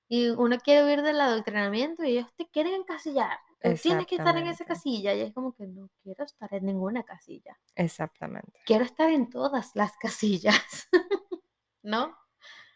Y 0.08 0.30
uno 0.30 0.58
quiere 0.60 0.86
huir 0.86 1.02
del 1.02 1.20
adoctrinamiento 1.20 2.04
y 2.04 2.18
ellos 2.18 2.32
te 2.36 2.48
quieren 2.50 2.74
encasillar. 2.76 3.40
Tú 3.62 3.74
tienes 3.82 4.06
que 4.06 4.16
estar 4.16 4.38
en 4.38 4.46
esa 4.48 4.66
casilla 4.66 5.14
y 5.16 5.22
es 5.22 5.34
como 5.34 5.56
que 5.56 5.66
no 5.66 5.90
quiero 6.04 6.24
estar 6.24 6.54
en 6.54 6.66
ninguna 6.66 7.04
casilla. 7.04 7.58
exactamente. 7.76 8.60
Quiero 8.66 8.84
estar 8.84 9.10
en 9.10 9.30
todas 9.30 9.76
las 9.76 9.98
casillas, 9.98 10.88
¿no? 11.82 12.16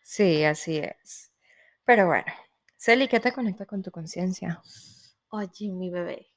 Sí, 0.02 0.44
así 0.44 0.78
es. 0.78 1.32
Pero 1.86 2.08
bueno, 2.08 2.26
Celi, 2.78 3.08
¿qué 3.08 3.20
te 3.20 3.32
conecta 3.32 3.66
con 3.68 3.84
tu 3.84 3.92
conciencia? 3.92 4.62
Oye, 5.30 5.70
mi 5.70 5.90
bebé, 5.92 6.32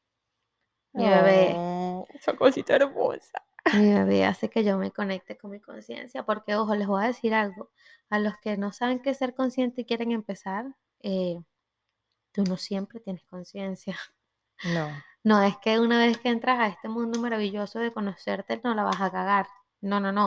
mi 0.93 1.05
bebé, 1.09 1.55
Oh, 1.57 2.07
esa 2.13 2.35
cosita 2.35 2.77
hermosa. 2.77 3.43
Mi 3.71 3.93
bebé 3.93 4.25
hace 4.25 4.51
que 4.51 4.65
yo 4.65 4.79
me 4.79 4.91
conecte 4.93 5.37
con 5.39 5.51
mi 5.51 5.61
conciencia 5.61 6.25
porque, 6.25 6.57
ojo, 6.57 6.75
les 6.75 6.87
voy 6.89 7.05
a 7.05 7.07
decir 7.09 7.35
algo. 7.35 7.71
A 8.11 8.19
los 8.19 8.35
que 8.39 8.57
no 8.57 8.73
saben 8.73 9.01
qué 9.01 9.11
es 9.11 9.19
ser 9.19 9.35
consciente 9.35 9.83
y 9.83 9.85
quieren 9.87 10.13
empezar, 10.13 10.67
eh, 11.01 11.41
tú 12.33 12.45
no 12.45 12.57
siempre 12.59 13.01
tienes 13.01 13.25
conciencia. 13.27 13.99
No, 14.65 15.03
No 15.25 15.43
es 15.43 15.57
que 15.59 15.79
una 15.81 15.99
vez 15.99 16.19
que 16.19 16.29
entras 16.31 16.59
a 16.61 16.67
este 16.69 16.89
mundo 16.89 17.21
maravilloso 17.21 17.79
de 17.79 17.93
conocerte, 17.93 18.61
no 18.65 18.75
la 18.75 18.85
vas 18.85 19.01
a 19.01 19.11
cagar. 19.11 19.47
No, 19.81 20.01
no, 20.01 20.13
no. 20.13 20.27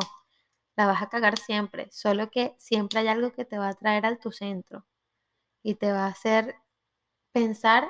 La 0.78 0.88
vas 0.88 1.02
a 1.04 1.10
cagar 1.10 1.38
siempre. 1.40 1.90
Solo 1.92 2.30
que 2.32 2.56
siempre 2.60 3.00
hay 3.00 3.08
algo 3.08 3.34
que 3.34 3.46
te 3.46 3.58
va 3.58 3.70
a 3.70 3.74
traer 3.76 4.06
al 4.06 4.20
tu 4.20 4.32
centro 4.32 4.86
y 5.64 5.76
te 5.76 5.92
va 5.92 6.06
a 6.06 6.10
hacer 6.10 6.56
pensar 7.34 7.90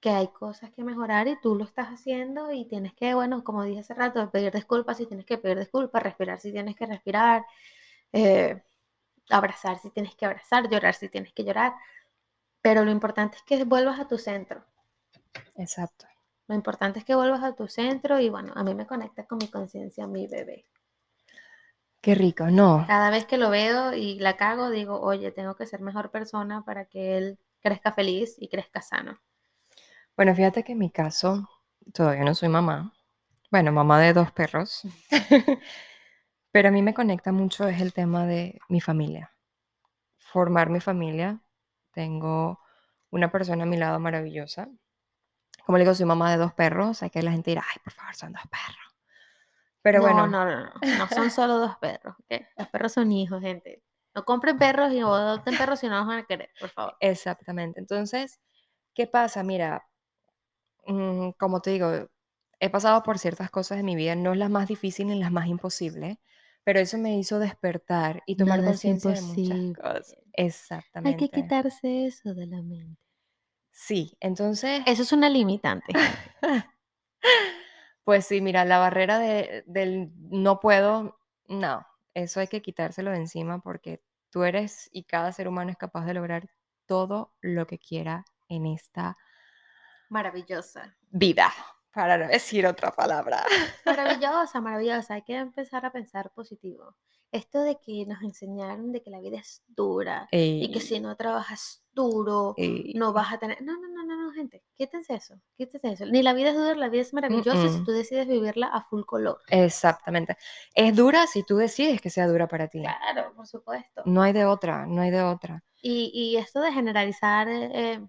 que 0.00 0.10
hay 0.10 0.28
cosas 0.28 0.70
que 0.72 0.84
mejorar 0.84 1.28
y 1.28 1.40
tú 1.40 1.54
lo 1.54 1.64
estás 1.64 1.88
haciendo 1.88 2.52
y 2.52 2.66
tienes 2.66 2.94
que, 2.94 3.14
bueno, 3.14 3.42
como 3.44 3.64
dije 3.64 3.80
hace 3.80 3.94
rato, 3.94 4.30
pedir 4.30 4.52
disculpas 4.52 4.98
si 4.98 5.06
tienes 5.06 5.26
que 5.26 5.38
pedir 5.38 5.58
disculpas, 5.58 6.02
respirar 6.02 6.38
si 6.40 6.52
tienes 6.52 6.76
que 6.76 6.86
respirar, 6.86 7.44
eh, 8.12 8.62
abrazar 9.30 9.78
si 9.78 9.90
tienes 9.90 10.14
que 10.16 10.26
abrazar, 10.26 10.68
llorar 10.70 10.94
si 10.94 11.08
tienes 11.08 11.32
que 11.32 11.44
llorar. 11.44 11.74
Pero 12.62 12.84
lo 12.84 12.92
importante 12.92 13.36
es 13.38 13.42
que 13.42 13.64
vuelvas 13.64 13.98
a 14.00 14.06
tu 14.08 14.18
centro. 14.18 14.64
exacto. 15.56 16.06
Lo 16.48 16.56
importante 16.56 16.98
es 16.98 17.04
que 17.04 17.14
vuelvas 17.14 17.44
a 17.44 17.54
tu 17.54 17.68
centro 17.68 18.18
y 18.18 18.28
bueno, 18.28 18.52
a 18.56 18.64
mí 18.64 18.74
me 18.74 18.88
conecta 18.88 19.24
con 19.24 19.38
mi 19.38 19.48
conciencia, 19.48 20.08
mi 20.08 20.26
bebé. 20.26 20.66
Qué 22.00 22.14
rico, 22.16 22.50
no. 22.50 22.86
Cada 22.86 23.10
vez 23.10 23.24
que 23.24 23.36
lo 23.38 23.50
veo 23.50 23.92
y 23.92 24.18
la 24.18 24.36
cago, 24.36 24.70
digo, 24.70 25.00
oye, 25.00 25.30
tengo 25.30 25.54
que 25.54 25.64
ser 25.66 25.80
mejor 25.80 26.10
persona 26.10 26.64
para 26.64 26.86
que 26.86 27.16
él 27.16 27.38
crezca 27.60 27.92
feliz 27.92 28.34
y 28.38 28.48
crezca 28.48 28.82
sano. 28.82 29.20
Bueno, 30.18 30.34
fíjate 30.34 30.64
que 30.64 30.72
en 30.72 30.78
mi 30.78 30.90
caso, 30.90 31.48
todavía 31.94 32.24
no 32.24 32.34
soy 32.34 32.48
mamá. 32.48 32.92
Bueno, 33.52 33.70
mamá 33.70 34.00
de 34.00 34.12
dos 34.12 34.32
perros. 34.32 34.82
Pero 36.50 36.68
a 36.68 36.72
mí 36.72 36.82
me 36.82 36.92
conecta 36.92 37.30
mucho 37.30 37.68
es 37.68 37.80
el 37.80 37.92
tema 37.92 38.26
de 38.26 38.58
mi 38.68 38.80
familia. 38.80 39.30
Formar 40.18 40.70
mi 40.70 40.80
familia. 40.80 41.40
Tengo 41.92 42.58
una 43.10 43.30
persona 43.30 43.62
a 43.62 43.66
mi 43.66 43.76
lado 43.76 44.00
maravillosa. 44.00 44.68
Como 45.64 45.78
le 45.78 45.84
digo, 45.84 45.94
soy 45.94 46.06
mamá 46.06 46.32
de 46.32 46.38
dos 46.38 46.52
perros. 46.52 47.00
Hay 47.04 47.10
que 47.10 47.22
la 47.22 47.30
gente 47.30 47.52
dirá, 47.52 47.64
ay, 47.70 47.76
por 47.84 47.92
favor, 47.92 48.16
son 48.16 48.32
dos 48.32 48.42
perros. 48.50 48.96
Pero 49.82 49.98
no, 49.98 50.04
bueno, 50.04 50.26
no, 50.26 50.44
no, 50.44 50.64
no, 50.64 50.98
no 50.98 51.06
son 51.06 51.30
solo 51.30 51.58
dos 51.58 51.76
perros, 51.76 52.16
¿ok? 52.18 52.42
Los 52.56 52.68
perros 52.70 52.92
son 52.92 53.12
hijos, 53.12 53.40
gente. 53.40 53.84
No 54.16 54.24
compren 54.24 54.58
perros 54.58 54.92
y 54.92 54.98
no 54.98 55.14
adopten 55.14 55.56
perros 55.56 55.78
si 55.78 55.86
no 55.88 55.98
los 55.98 56.08
van 56.08 56.18
a 56.18 56.26
querer, 56.26 56.50
por 56.58 56.70
favor. 56.70 56.96
exactamente. 56.98 57.78
Entonces, 57.78 58.40
¿qué 58.94 59.06
pasa? 59.06 59.44
Mira, 59.44 59.87
como 61.38 61.60
te 61.60 61.70
digo, 61.70 62.08
he 62.60 62.70
pasado 62.70 63.02
por 63.02 63.18
ciertas 63.18 63.50
cosas 63.50 63.78
en 63.78 63.84
mi 63.86 63.96
vida, 63.96 64.14
no 64.16 64.34
las 64.34 64.50
más 64.50 64.68
difíciles 64.68 65.14
ni 65.14 65.20
las 65.20 65.32
más 65.32 65.46
imposibles, 65.46 66.18
pero 66.64 66.80
eso 66.80 66.98
me 66.98 67.16
hizo 67.18 67.38
despertar 67.38 68.22
y 68.26 68.36
tomar 68.36 68.64
conciencia 68.64 69.12
de 69.12 69.22
muchas 69.22 69.58
cosas. 69.74 70.18
Hay 71.02 71.14
que 71.14 71.28
Exactamente. 71.28 71.28
quitarse 71.28 72.06
eso 72.06 72.34
de 72.34 72.46
la 72.46 72.62
mente. 72.62 73.00
Sí, 73.70 74.16
entonces, 74.20 74.82
Eso 74.86 75.02
es 75.02 75.12
una 75.12 75.28
limitante, 75.30 75.92
pues 78.04 78.26
sí, 78.26 78.40
mira, 78.40 78.64
la 78.64 78.78
barrera 78.78 79.18
de, 79.18 79.64
del 79.66 80.10
no 80.16 80.60
puedo, 80.60 81.20
no, 81.48 81.86
eso 82.14 82.40
hay 82.40 82.48
que 82.48 82.62
quitárselo 82.62 83.10
de 83.10 83.18
encima 83.18 83.60
porque 83.60 84.02
tú 84.30 84.44
eres 84.44 84.88
y 84.92 85.04
cada 85.04 85.32
ser 85.32 85.48
humano 85.48 85.70
es 85.70 85.76
capaz 85.76 86.04
de 86.06 86.14
lograr 86.14 86.48
todo 86.86 87.34
lo 87.40 87.66
que 87.66 87.78
quiera 87.78 88.24
en 88.48 88.66
esta 88.66 89.16
Maravillosa. 90.08 90.96
vida, 91.10 91.52
para 91.92 92.18
no 92.18 92.26
decir 92.28 92.66
otra 92.66 92.90
palabra. 92.92 93.44
Maravillosa, 93.84 94.60
maravillosa. 94.60 95.14
Hay 95.14 95.22
que 95.22 95.36
empezar 95.36 95.84
a 95.84 95.92
pensar 95.92 96.30
positivo. 96.32 96.94
Esto 97.30 97.60
de 97.60 97.76
que 97.78 98.06
nos 98.06 98.22
enseñaron 98.22 98.90
de 98.90 99.02
que 99.02 99.10
la 99.10 99.20
vida 99.20 99.36
es 99.38 99.62
dura 99.68 100.28
y 100.32 100.70
que 100.72 100.78
Ey, 100.78 100.80
si 100.80 100.98
no 100.98 101.14
trabajas 101.14 101.84
duro 101.92 102.54
ey, 102.56 102.94
no 102.94 103.12
vas 103.12 103.34
a 103.34 103.38
tener... 103.38 103.60
No, 103.60 103.74
no, 103.78 103.86
no, 103.86 104.02
no, 104.02 104.16
no, 104.16 104.32
gente. 104.32 104.62
Quítense 104.74 105.14
eso. 105.14 105.34
Quítense 105.54 105.92
eso. 105.92 106.06
Ni 106.06 106.22
la 106.22 106.32
vida 106.32 106.50
es 106.50 106.56
dura, 106.56 106.74
la 106.74 106.88
vida 106.88 107.02
es 107.02 107.12
maravillosa 107.12 107.68
si 107.68 107.80
mm, 107.80 107.84
tú 107.84 107.92
decides 107.92 108.26
vivirla 108.26 108.68
a 108.68 108.80
full 108.84 109.02
color. 109.04 109.40
exactamente. 109.48 110.38
Es 110.74 110.96
dura 110.96 111.26
si 111.26 111.42
tú 111.42 111.58
decides 111.58 112.00
que 112.00 112.08
sea 112.08 112.26
dura 112.26 112.48
para 112.48 112.68
ti. 112.68 112.80
Claro, 112.80 113.34
por 113.36 113.46
supuesto. 113.46 114.00
No 114.06 114.22
hay 114.22 114.32
de 114.32 114.46
otra, 114.46 114.86
no 114.86 115.02
hay 115.02 115.10
de 115.10 115.20
otra. 115.20 115.62
Y, 115.82 116.10
y 116.14 116.38
esto 116.38 116.62
de 116.62 116.72
generalizar 116.72 117.46
eh, 117.50 118.00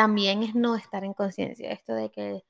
también 0.00 0.42
es 0.42 0.54
no 0.54 0.76
estar 0.76 1.04
en 1.04 1.12
conciencia. 1.12 1.70
Esto 1.70 1.92
de 1.92 2.10
que 2.10 2.42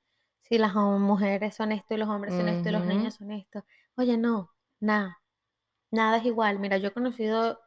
si 0.43 0.57
las 0.57 0.73
mujeres 0.73 1.57
son 1.57 1.73
esto 1.73 1.95
y 1.95 1.97
los 1.97 2.09
hombres 2.09 2.33
son 2.37 2.49
esto 2.49 2.69
y 2.69 2.73
los 2.73 2.87
niños 2.87 3.15
son 3.15 3.33
esto. 3.33 3.65
Oye, 3.97 4.17
no, 4.17 4.53
nada. 4.79 5.19
Nada 5.91 6.19
es 6.19 6.27
igual. 6.27 6.61
Mira, 6.61 6.79
yo 6.79 6.87
he 6.87 6.93
conocido 6.93 7.59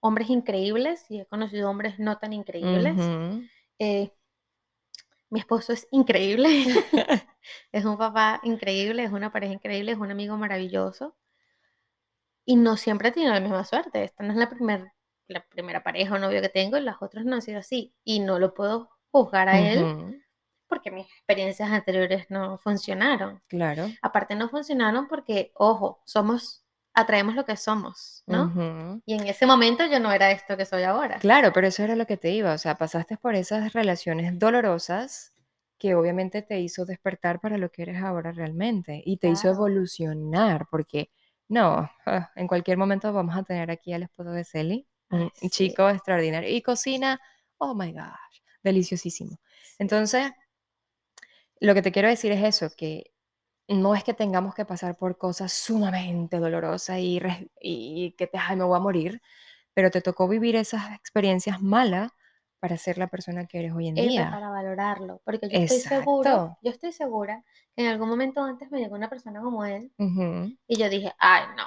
hombres 0.00 0.30
increíbles 0.30 1.04
y 1.10 1.20
he 1.20 1.26
conocido 1.26 1.68
hombres 1.68 1.98
no 1.98 2.16
tan 2.16 2.32
increíbles. 2.32 2.96
Eh, 3.78 4.14
mi 5.28 5.40
esposo 5.40 5.74
es 5.74 5.86
increíble. 5.90 6.48
es 7.72 7.84
un 7.84 7.98
papá 7.98 8.40
increíble, 8.44 9.04
es 9.04 9.12
una 9.12 9.30
pareja 9.30 9.52
increíble, 9.52 9.92
es 9.92 9.98
un 9.98 10.10
amigo 10.10 10.38
maravilloso. 10.38 11.14
Y 12.46 12.56
no 12.56 12.78
siempre 12.78 13.10
he 13.10 13.12
tenido 13.12 13.34
la 13.34 13.40
misma 13.40 13.64
suerte. 13.66 14.04
Esta 14.04 14.24
no 14.24 14.32
es 14.32 14.38
la, 14.38 14.48
primer, 14.48 14.90
la 15.26 15.46
primera 15.50 15.82
pareja 15.82 16.14
o 16.14 16.18
novio 16.18 16.40
que 16.40 16.48
tengo 16.48 16.78
y 16.78 16.80
las 16.80 17.02
otras 17.02 17.26
no 17.26 17.34
han 17.34 17.42
sido 17.42 17.58
así. 17.58 17.92
Y 18.04 18.20
no 18.20 18.38
lo 18.38 18.54
puedo 18.54 18.91
juzgar 19.12 19.48
a 19.48 19.60
él 19.60 19.84
Ujú. 19.84 20.16
porque 20.66 20.90
mis 20.90 21.06
experiencias 21.06 21.70
anteriores 21.70 22.26
no 22.30 22.58
funcionaron. 22.58 23.40
Claro. 23.46 23.86
Aparte 24.00 24.34
no 24.34 24.48
funcionaron 24.48 25.06
porque, 25.06 25.52
ojo, 25.54 26.02
somos, 26.04 26.64
atraemos 26.94 27.34
lo 27.34 27.44
que 27.44 27.56
somos, 27.56 28.24
¿no? 28.26 28.44
Ujú. 28.46 29.02
Y 29.04 29.14
en 29.14 29.26
ese 29.26 29.46
momento 29.46 29.84
yo 29.86 30.00
no 30.00 30.10
era 30.10 30.30
esto 30.30 30.56
que 30.56 30.64
soy 30.64 30.82
ahora. 30.84 31.18
Claro, 31.18 31.52
pero 31.52 31.66
eso 31.66 31.84
era 31.84 31.94
lo 31.94 32.06
que 32.06 32.16
te 32.16 32.30
iba, 32.30 32.54
o 32.54 32.58
sea, 32.58 32.76
pasaste 32.76 33.16
por 33.18 33.34
esas 33.34 33.72
relaciones 33.74 34.38
dolorosas 34.38 35.34
que 35.78 35.94
obviamente 35.94 36.42
te 36.42 36.60
hizo 36.60 36.84
despertar 36.86 37.40
para 37.40 37.58
lo 37.58 37.70
que 37.70 37.82
eres 37.82 38.02
ahora 38.02 38.32
realmente 38.32 39.02
y 39.04 39.18
te 39.18 39.28
hizo 39.28 39.42
Claro. 39.42 39.56
evolucionar, 39.56 40.66
porque 40.70 41.10
no, 41.48 41.90
ah, 42.06 42.30
en 42.36 42.46
cualquier 42.46 42.78
momento 42.78 43.12
vamos 43.12 43.36
a 43.36 43.42
tener 43.42 43.70
aquí 43.70 43.92
al 43.92 44.04
esposo 44.04 44.30
de 44.30 44.44
Celi, 44.44 44.86
un 45.10 45.30
sí, 45.34 45.50
chico 45.50 45.90
extraordinario 45.90 46.48
y 46.48 46.62
cocina, 46.62 47.20
oh 47.58 47.74
my 47.74 47.92
gosh, 47.92 48.31
deliciosísimo. 48.62 49.38
sí. 49.76 49.76
Entonces, 49.78 50.32
lo 51.60 51.74
que 51.74 51.82
te 51.82 51.92
quiero 51.92 52.08
decir 52.08 52.32
es 52.32 52.42
eso, 52.42 52.74
que 52.76 53.12
no 53.68 53.94
es 53.94 54.04
que 54.04 54.14
tengamos 54.14 54.54
que 54.54 54.64
pasar 54.64 54.96
por 54.96 55.16
cosas 55.18 55.52
sumamente 55.52 56.38
dolorosas 56.38 56.98
y, 56.98 57.20
y 57.60 58.12
que 58.12 58.26
te, 58.26 58.38
ay, 58.38 58.56
me 58.56 58.64
voy 58.64 58.76
a 58.76 58.80
morir, 58.80 59.22
pero 59.74 59.90
te 59.90 60.00
tocó 60.00 60.28
vivir 60.28 60.56
esas 60.56 60.92
experiencias 60.94 61.60
malas 61.62 62.10
para 62.62 62.76
ser 62.76 62.96
la 62.96 63.08
persona 63.08 63.46
que 63.46 63.58
eres 63.58 63.72
hoy 63.72 63.88
en 63.88 63.96
día. 63.96 64.30
para 64.30 64.48
valorarlo, 64.48 65.20
porque 65.24 65.48
yo 65.48 65.58
estoy 65.58 65.80
seguro, 65.80 66.56
yo 66.62 66.70
estoy 66.70 66.92
segura 66.92 67.42
que 67.74 67.82
en 67.82 67.88
algún 67.88 68.08
momento 68.08 68.40
antes 68.40 68.70
me 68.70 68.78
llegó 68.78 68.94
una 68.94 69.08
persona 69.08 69.40
como 69.40 69.64
él 69.64 69.92
y 70.68 70.76
yo 70.76 70.88
dije, 70.88 71.12
ay, 71.18 71.42
no, 71.56 71.64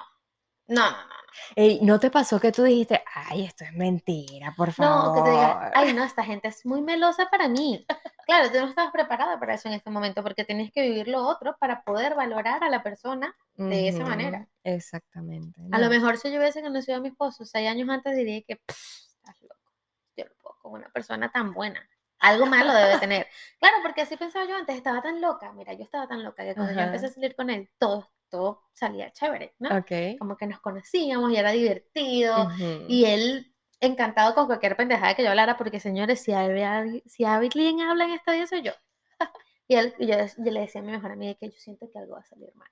no, 0.67 0.75
no, 0.91 0.91
no, 0.91 1.07
no. 1.07 1.15
Ey, 1.55 1.79
¿no 1.81 1.99
te 1.99 2.09
pasó 2.09 2.39
que 2.39 2.51
tú 2.51 2.63
dijiste, 2.63 3.03
ay, 3.13 3.43
esto 3.43 3.65
es 3.65 3.73
mentira, 3.73 4.53
por 4.55 4.69
No, 4.79 5.13
que 5.13 5.21
te 5.21 5.29
digas, 5.31 5.53
favor? 5.53 5.71
ay, 5.75 5.93
no, 5.93 6.03
esta 6.03 6.23
gente 6.23 6.47
es 6.47 6.65
muy 6.65 6.81
melosa 6.81 7.27
para 7.29 7.47
mí. 7.49 7.85
Claro, 8.25 8.49
tú 8.49 8.57
no 8.59 8.67
estabas 8.67 8.91
preparada 8.91 9.37
para 9.39 9.53
eso 9.55 9.67
en 9.67 9.73
este 9.75 9.89
momento 9.89 10.23
porque 10.23 10.45
tenías 10.45 10.71
que 10.71 10.81
vivir 10.81 11.07
lo 11.09 11.27
otro 11.27 11.57
para 11.59 11.83
poder 11.83 12.15
valorar 12.15 12.63
a 12.63 12.69
la 12.69 12.81
persona 12.83 13.35
de 13.55 13.89
esa 13.89 14.05
manera. 14.05 14.47
Exactamente. 14.63 15.61
A 15.71 15.79
lo 15.79 15.89
mejor 15.89 16.17
si 16.17 16.31
yo 16.31 16.39
hubiese 16.39 16.61
conocido 16.61 16.97
a 16.97 17.01
mi 17.01 17.09
esposo 17.09 17.45
seis 17.45 17.69
años 17.69 17.87
antes 17.89 18.15
diría 18.15 18.41
que 18.41 18.55
"Pff, 18.55 18.77
estás 19.17 19.41
loco. 19.41 19.71
Yo 20.17 20.25
no 20.25 20.31
puedo 20.41 20.55
con 20.61 20.71
una 20.73 20.89
persona 20.89 21.31
tan 21.31 21.53
buena. 21.53 21.87
Algo 22.19 22.45
malo 22.45 22.73
debe 22.73 22.97
tener. 22.97 23.27
Claro, 23.59 23.77
porque 23.83 24.01
así 24.01 24.15
pensaba 24.17 24.45
yo 24.45 24.55
antes, 24.55 24.75
estaba 24.75 25.01
tan 25.01 25.19
loca. 25.21 25.51
Mira, 25.51 25.73
yo 25.73 25.83
estaba 25.83 26.07
tan 26.07 26.23
loca 26.23 26.43
que 26.43 26.55
cuando 26.55 26.73
yo 26.73 26.79
empecé 26.79 27.07
a 27.07 27.09
salir 27.09 27.35
con 27.35 27.49
él, 27.49 27.69
todo, 27.77 28.09
todo 28.29 28.63
salía 28.73 29.11
chévere, 29.11 29.53
¿no? 29.59 29.77
Ok. 29.77 30.17
Como 30.19 30.37
que 30.37 30.47
nos 30.47 30.59
conocíamos 30.59 31.31
y 31.31 31.37
era 31.37 31.51
divertido. 31.51 32.45
Ujú. 32.45 32.85
Y 32.89 33.05
él 33.05 33.53
encantado 33.79 34.33
con 34.35 34.47
cualquier 34.47 34.75
pendejada 34.77 35.15
que 35.15 35.23
yo 35.23 35.29
hablara, 35.29 35.57
porque 35.57 35.79
señores, 35.79 36.21
si, 36.21 36.31
alguien- 36.33 37.03
si 37.05 37.23
alguien 37.25 37.81
habla 37.81 38.05
en 38.05 38.11
esta 38.11 38.33
vida 38.33 38.47
soy 38.47 38.61
yo. 38.63 38.71
Y, 39.67 39.75
él, 39.75 39.95
y 39.97 40.05
yo, 40.05 40.15
yo 40.37 40.51
le 40.51 40.59
decía 40.61 40.81
a 40.81 40.83
mi 40.83 40.91
mejor 40.91 41.11
amiga 41.13 41.33
que 41.39 41.47
yo 41.49 41.57
siento 41.57 41.89
que 41.91 41.97
algo 41.97 42.13
va 42.13 42.19
a 42.19 42.25
salir 42.25 42.53
mal. 42.55 42.69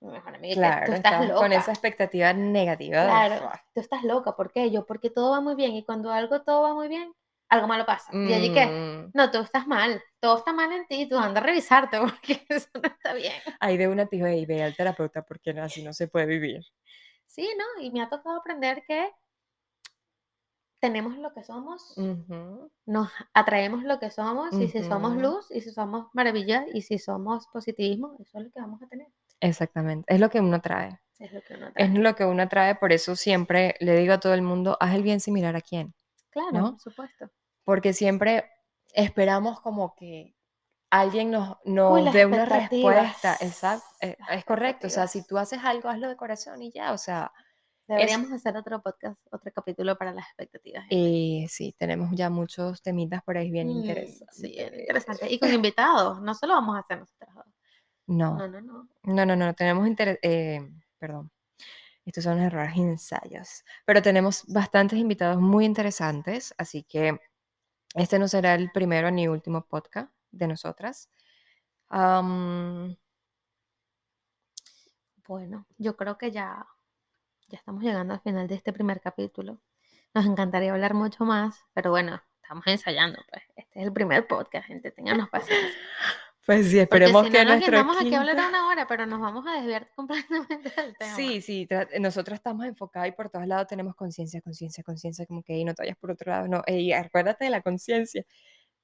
Mi 0.00 0.10
mejor 0.12 0.34
amiga, 0.34 0.54
Claro, 0.54 0.86
tú 0.86 0.92
estás 0.92 1.12
estabas 1.12 1.28
loca. 1.28 1.40
con 1.40 1.52
esa 1.54 1.72
expectativa 1.72 2.32
negativa 2.34 3.04
Claro, 3.04 3.50
tú 3.74 3.80
estás 3.80 4.02
loca, 4.04 4.36
¿por 4.36 4.52
qué? 4.52 4.70
Yo, 4.70 4.84
porque 4.86 5.08
todo 5.10 5.30
va 5.30 5.40
muy 5.40 5.54
bien 5.54 5.72
y 5.72 5.82
cuando 5.84 6.10
algo 6.12 6.42
todo 6.42 6.62
va 6.62 6.74
muy 6.74 6.88
bien, 6.88 7.12
algo 7.48 7.66
malo 7.68 7.86
pasa. 7.86 8.12
¿Y 8.22 8.32
allí 8.32 8.50
qué? 8.52 8.66
Mm, 8.66 9.10
No, 9.14 9.30
tú 9.30 9.38
estás 9.38 9.66
mal, 9.66 10.02
todo 10.20 10.38
está 10.38 10.52
mal 10.52 10.72
en 10.72 10.86
ti, 10.86 11.08
tú 11.08 11.18
anda 11.18 11.40
a 11.40 11.44
revisarte 11.44 11.98
porque 12.20 12.44
eso 12.48 12.68
no 12.74 12.88
está 12.88 13.14
bien. 13.14 13.32
Ahí 13.60 13.76
de 13.76 13.88
una 13.88 14.06
te 14.06 14.16
dijo, 14.16 14.26
"Ey, 14.28 14.46
ve 14.46 14.62
al 14.62 14.76
terapeuta 14.76 15.22
porque 15.22 15.50
así 15.50 15.82
no 15.82 15.92
se 15.92 16.08
puede 16.08 16.26
vivir. 16.26 16.62
Sí, 17.26 17.48
¿no? 17.56 17.82
Y 17.82 17.90
me 17.92 18.02
ha 18.02 18.08
tocado 18.08 18.36
aprender 18.36 18.82
que 18.86 19.10
tenemos 20.80 21.16
lo 21.18 21.32
que 21.32 21.42
somos, 21.42 21.94
Ujú, 21.96 22.70
nos 22.86 23.10
atraemos 23.34 23.82
lo 23.82 23.98
que 23.98 24.10
somos 24.10 24.52
y 24.60 24.68
si 24.68 24.82
somos 24.84 25.16
luz 25.16 25.50
y 25.50 25.60
si 25.60 25.70
somos 25.70 26.08
maravilla 26.12 26.64
y 26.72 26.82
si 26.82 26.98
somos 26.98 27.46
positivismo, 27.48 28.16
eso 28.20 28.38
es 28.38 28.44
lo 28.44 28.50
que 28.52 28.60
vamos 28.60 28.82
a 28.82 28.86
tener. 28.86 29.08
Exactamente, 29.40 30.12
es 30.14 30.20
lo 30.20 30.30
que 30.30 30.40
uno 30.40 30.60
trae. 30.60 31.00
Es 31.18 31.32
lo 31.32 31.42
que 31.42 31.54
uno 31.54 31.72
Es 31.74 31.74
trae. 31.74 31.98
lo 31.98 32.14
que 32.14 32.24
uno 32.24 32.48
trae, 32.48 32.74
por 32.76 32.92
eso 32.92 33.16
siempre 33.16 33.74
le 33.80 33.96
digo 33.96 34.14
a 34.14 34.20
todo 34.20 34.34
el 34.34 34.42
mundo, 34.42 34.76
haz 34.80 34.94
el 34.94 35.02
bien 35.02 35.20
sin 35.20 35.34
mirar 35.34 35.56
a 35.56 35.60
quién, 35.60 35.94
Claro, 36.36 36.52
¿no? 36.52 36.70
por 36.72 36.80
supuesto. 36.80 37.30
Porque 37.64 37.94
siempre 37.94 38.44
esperamos 38.92 39.58
como 39.62 39.94
que 39.94 40.34
alguien 40.90 41.30
nos, 41.30 41.56
dé 41.64 42.26
una 42.26 42.44
respuesta. 42.44 43.36
Exacto, 43.40 43.86
es, 44.00 44.16
Las 44.18 44.38
es 44.38 44.44
correcto. 44.44 44.86
O 44.86 44.90
sea, 44.90 45.06
si 45.06 45.26
tú 45.26 45.38
haces 45.38 45.60
algo, 45.64 45.88
hazlo 45.88 46.08
de 46.10 46.16
corazón 46.16 46.60
y 46.60 46.70
ya. 46.70 46.92
O 46.92 46.98
sea, 46.98 47.32
es, 47.88 47.96
Deberíamos 47.96 48.32
hacer 48.32 48.54
otro 48.56 48.82
podcast, 48.82 49.18
otro 49.30 49.50
capítulo 49.54 49.96
para 49.96 50.12
las 50.12 50.26
expectativas. 50.26 50.84
¿eh? 50.90 50.94
y 50.96 51.48
sí, 51.48 51.74
tenemos 51.78 52.10
ya 52.12 52.28
muchos 52.28 52.82
temitas 52.82 53.22
por 53.22 53.38
ahí 53.38 53.50
bien 53.50 53.68
Mm, 53.68 53.70
interesantes. 53.78 54.36
sí, 54.36 54.48
bien 54.52 54.80
interesante. 54.80 55.32
Y 55.32 55.38
con 55.38 55.52
invitados, 55.54 56.20
no 56.20 56.34
solo 56.34 56.52
vamos 56.54 56.76
a 56.76 56.80
hacer 56.80 56.98
nosotros 56.98 57.34
dos. 57.34 57.46
No, 58.08 58.36
No, 58.36 58.46
no, 58.48 58.60
no. 58.60 58.88
no, 59.04 59.26
no, 59.26 59.36
no, 59.36 59.54
tenemos 59.54 59.86
interés, 59.86 60.18
perdón, 60.98 61.30
estos 62.06 62.24
son 62.24 62.38
errores 62.40 62.76
y 62.76 62.82
ensayos, 62.82 63.64
pero 63.84 64.02
tenemos 64.02 64.44
bastantes 64.46 64.98
invitados 64.98 65.40
muy 65.40 65.64
interesantes, 65.64 66.54
así 66.58 66.82
que 66.84 67.18
este 67.94 68.18
no 68.18 68.28
será 68.28 68.54
el 68.54 68.70
primero 68.72 69.10
ni 69.10 69.28
último 69.28 69.66
podcast 69.66 70.10
de 70.30 70.48
nosotras. 70.48 71.10
Am, 71.88 72.96
Bueno, 75.26 75.66
yo 75.78 75.96
creo 75.96 76.18
que 76.18 76.30
ya, 76.30 76.66
ya 77.48 77.58
estamos 77.58 77.82
llegando 77.82 78.14
al 78.14 78.20
final 78.20 78.46
de 78.46 78.54
este 78.54 78.72
primer 78.72 79.00
capítulo. 79.00 79.60
Nos 80.14 80.24
encantaría 80.26 80.72
hablar 80.72 80.94
mucho 80.94 81.24
más, 81.24 81.64
pero 81.74 81.90
bueno, 81.90 82.22
estamos 82.42 82.64
ensayando, 82.68 83.18
pues. 83.30 83.42
Este 83.56 83.80
es 83.80 83.86
el 83.86 83.92
primer 83.92 84.26
podcast, 84.28 84.66
gente, 84.68 84.92
ténganos 84.92 85.28
paciencia. 85.28 85.80
Pues 86.46 86.66
sí, 86.68 86.76
Porque 86.88 87.10
esperemos 87.10 87.24
si 87.24 87.30
no 87.30 87.38
que 87.38 87.44
nos 87.44 87.46
nuestro 87.48 87.72
guinamos 87.72 87.96
aquí 87.98 88.14
a 88.14 88.20
hablar 88.20 88.36
una 88.48 88.68
hora, 88.68 88.86
pero 88.86 89.06
nos 89.06 89.20
vamos 89.20 89.44
a 89.46 89.52
desviar 89.54 89.90
completamente 89.96 90.70
del 90.70 90.96
tema. 90.96 91.14
Sí, 91.16 91.40
sí, 91.42 91.68
nosotros 92.00 92.36
estamos 92.36 92.66
enfocados 92.66 93.08
y 93.08 93.12
por 93.12 93.30
todos 93.30 93.46
lados 93.46 93.66
tenemos 93.66 93.94
conciencia, 93.96 94.40
conciencia, 94.40 94.82
conciencia, 94.84 95.26
como 95.26 95.42
que 95.42 95.54
"Ey, 95.54 95.64
no 95.64 95.74
te 95.74 95.82
vayas 95.82 95.96
por 95.98 96.10
otro 96.12 96.30
lado, 96.32 96.48
no, 96.48 96.62
ey, 96.66 96.92
acuérdate 96.92 97.44
de 97.44 97.50
la 97.50 97.62
conciencia. 97.62 98.24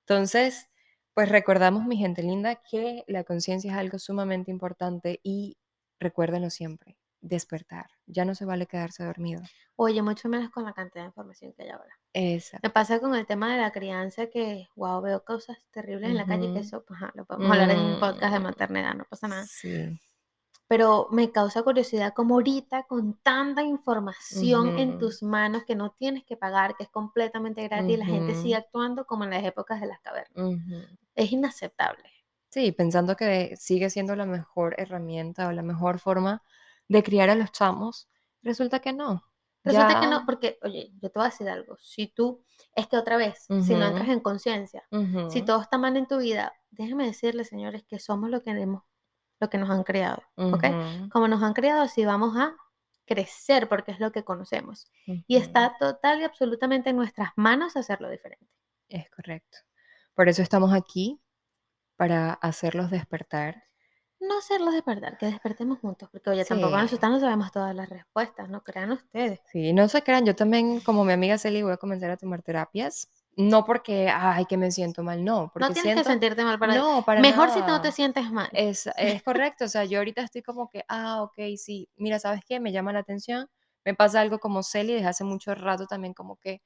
Entonces, 0.06 0.68
pues 1.14 1.28
recordamos, 1.28 1.84
mi 1.86 1.96
gente 1.98 2.22
linda, 2.22 2.56
que 2.56 3.04
la 3.08 3.24
conciencia 3.24 3.72
es 3.72 3.78
algo 3.78 3.98
sumamente 3.98 4.50
importante 4.50 5.20
y 5.22 5.58
recuérdenlo 6.00 6.50
siempre, 6.50 6.96
despertar. 7.22 7.86
Ya 8.06 8.26
no 8.26 8.34
se 8.34 8.44
vale 8.44 8.66
quedarse 8.66 9.04
dormido. 9.04 9.50
Oye, 9.76 10.00
mucho 10.02 10.28
menos 10.30 10.50
con 10.50 10.64
la 10.64 10.72
cantidad 10.72 11.02
de 11.04 11.08
información 11.08 11.52
que 11.52 11.64
hay 11.64 11.68
ahora. 11.70 11.98
Me 12.62 12.70
Exacto. 12.70 12.70
pasa 12.70 13.00
con 13.00 13.14
el 13.14 13.26
tema 13.26 13.52
de 13.54 13.60
la 13.60 13.72
crianza 13.72 14.28
que, 14.28 14.68
wow, 14.76 15.02
veo 15.02 15.24
cosas 15.24 15.58
terribles 15.72 16.10
en 16.10 16.16
la 16.18 16.26
calle 16.26 16.50
que 16.52 16.60
eso, 16.60 16.84
pues, 16.86 17.00
lo 17.14 17.24
podemos 17.26 17.50
hablar 17.50 17.70
en 17.72 17.80
un 17.80 17.98
podcast 17.98 18.34
de 18.34 18.40
Mm, 18.40 18.42
maternidad, 18.42 18.94
no 18.94 19.04
pasa 19.06 19.28
nada. 19.28 19.50
Sí. 19.50 20.00
Pero 20.66 21.06
me 21.12 21.30
causa 21.30 21.62
curiosidad 21.62 22.14
como 22.14 22.34
ahorita 22.34 22.82
con 22.88 23.14
tanta 23.22 23.62
información 23.62 24.72
en 24.74 24.94
Ujú, 24.94 24.98
tus 24.98 25.22
manos 25.22 25.62
que 25.64 25.76
no 25.76 25.92
tienes 25.92 26.24
que 26.24 26.36
pagar, 26.36 26.74
que 26.76 26.82
es 26.82 26.88
completamente 26.90 27.62
gratis, 27.68 27.96
la 27.96 28.06
gente 28.06 28.34
sigue 28.34 28.56
actuando 28.56 29.06
como 29.06 29.22
en 29.22 29.30
las 29.30 29.44
épocas 29.44 29.80
de 29.80 29.86
las 29.86 30.00
cavernas. 30.00 30.42
Es 31.14 31.32
inaceptable. 31.32 32.10
Sí, 32.50 32.70
pensando 32.72 33.16
que 33.16 33.56
sigue 33.56 33.90
siendo 33.90 34.14
la 34.14 34.26
mejor 34.26 34.74
herramienta 34.78 35.48
o 35.48 35.52
la 35.52 35.62
mejor 35.62 35.98
forma 35.98 36.42
de 36.92 37.02
criar 37.02 37.30
a 37.30 37.34
los 37.34 37.52
chamos, 37.52 38.08
resulta 38.42 38.80
que 38.80 38.92
no. 38.92 39.24
Resulta 39.64 39.94
que 39.96 40.06
no, 40.08 40.24
porque, 40.26 40.58
oye, 40.62 40.90
yo 41.00 41.10
te 41.10 41.18
voy 41.18 41.26
a 41.26 41.30
decir 41.30 41.48
algo, 41.48 41.76
si 41.78 42.08
tú, 42.08 42.44
es 42.74 42.88
que 42.88 42.96
otra 42.96 43.16
vez, 43.16 43.52
si 43.56 43.74
no 43.76 43.86
entras 43.86 44.08
en 44.08 44.20
conciencia, 44.20 44.82
si 45.26 45.42
todo 45.42 45.60
está 45.62 45.78
mal 45.78 45.96
en 45.96 46.06
tu 46.06 46.18
vida, 46.18 46.52
déjenme 46.70 47.06
decirles, 47.06 47.48
señores, 47.48 47.84
que 47.84 47.98
somos 48.00 48.28
lo 48.30 48.42
que 48.42 48.50
hemos, 48.50 48.82
lo 49.40 49.50
que 49.50 49.58
nos 49.58 49.70
han 49.70 49.84
creado, 49.84 50.22
¿ok? 50.50 50.64
ujú, 50.64 51.08
Como 51.10 51.28
nos 51.28 51.42
han 51.42 51.52
creado, 51.54 51.82
así 51.82 52.04
vamos 52.04 52.36
a 52.36 52.56
crecer 53.06 53.68
porque 53.68 53.92
es 53.92 54.00
lo 54.00 54.12
que 54.12 54.24
conocemos. 54.24 54.90
Y 55.28 55.36
está 55.36 55.76
total 55.78 56.20
y 56.20 56.24
absolutamente 56.24 56.90
en 56.90 56.96
nuestras 56.96 57.30
manos 57.36 57.76
hacerlo 57.76 58.10
diferente. 58.10 58.50
Es 58.88 59.10
correcto. 59.10 59.58
Por 60.14 60.28
eso 60.28 60.40
estamos 60.42 60.72
aquí, 60.72 61.20
para 61.96 62.32
hacerlos 62.34 62.90
despertar. 62.90 63.64
No 64.22 64.38
hacerlos 64.38 64.72
despertar, 64.72 65.18
que 65.18 65.26
despertemos 65.26 65.78
juntos, 65.80 66.08
porque 66.10 66.30
oye, 66.30 66.46
tampoco 66.46 66.78
Sí, 66.78 66.78
nosotros 66.78 67.12
no 67.12 67.20
sabemos 67.20 67.52
todas 67.52 67.74
las 67.74 67.90
respuestas, 67.90 68.48
no 68.48 68.64
crean 68.64 68.90
ustedes. 68.92 69.42
sí, 69.50 69.72
no 69.72 69.88
se 69.88 70.02
crean, 70.02 70.24
yo 70.26 70.34
también, 70.36 70.80
como 70.80 71.04
mi 71.04 71.12
amiga 71.12 71.38
Celi, 71.38 71.62
voy 71.62 71.72
a 71.72 71.76
comenzar 71.76 72.10
a 72.10 72.16
tomar 72.16 72.42
terapias 72.42 73.08
No 73.36 73.64
porque, 73.64 74.08
ay, 74.10 74.46
que 74.46 74.56
me 74.56 74.70
siento 74.70 75.02
mal, 75.02 75.24
no, 75.24 75.50
porque 75.52 75.72
No 75.72 75.72
tienes 75.72 75.94
siento 75.94 76.04
que 76.04 76.04
sentirte 76.04 76.44
mal 76.44 76.58
para 76.58 76.74
no, 76.74 77.04
para 77.06 77.24
mejor 77.24 77.50
si 77.50 77.62
no 77.62 77.80
te 77.80 77.90
nada. 77.90 77.92
sientes 77.92 78.30
mal. 78.30 78.50
Es 78.50 78.88
es 78.96 79.22
correcto, 79.22 79.64
o 79.66 79.68
sea, 79.68 79.84
yo 79.84 79.98
ahorita 79.98 80.22
estoy 80.22 80.42
como 80.42 80.68
que, 80.70 80.84
ah, 80.88 81.22
okey, 81.22 81.56
sí, 81.58 81.88
mira, 81.96 82.18
¿sabes 82.18 82.42
qué? 82.46 82.60
Me 82.60 82.72
llama 82.72 82.92
la 82.92 83.00
atención, 83.00 83.48
me 83.84 83.94
pasa 83.94 84.20
algo 84.20 84.38
como 84.38 84.62
Celi 84.62 84.94
desde 84.94 85.08
hace 85.08 85.24
mucho 85.24 85.54
rato 85.54 85.86
también 85.86 86.14
como 86.14 86.36
que, 86.36 86.62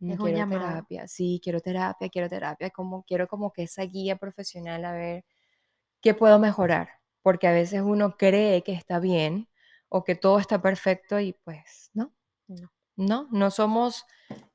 mm, 0.00 0.14
Es 0.14 0.18
quiero 0.18 0.44
terapia, 0.44 1.08
sí, 1.08 1.40
quiero 1.42 1.60
terapia, 1.60 2.08
quiero 2.10 2.28
terapia, 2.28 2.70
como 2.70 3.04
quiero 3.04 3.28
como 3.28 3.52
que 3.52 3.64
esa 3.64 3.82
guía 3.84 4.16
profesional 4.16 4.84
a 4.84 4.92
ver 4.92 5.24
qué 6.00 6.14
puedo 6.14 6.38
mejorar, 6.38 6.90
porque 7.22 7.46
a 7.48 7.52
veces 7.52 7.82
uno 7.82 8.16
cree 8.16 8.62
que 8.62 8.72
está 8.72 8.98
bien 9.00 9.48
o 9.88 10.04
que 10.04 10.14
todo 10.14 10.38
está 10.38 10.60
perfecto 10.62 11.20
y 11.20 11.32
pues 11.44 11.90
no, 11.94 12.12
No. 12.48 12.70
no, 12.96 13.28
no 13.30 13.50
somos, 13.50 14.04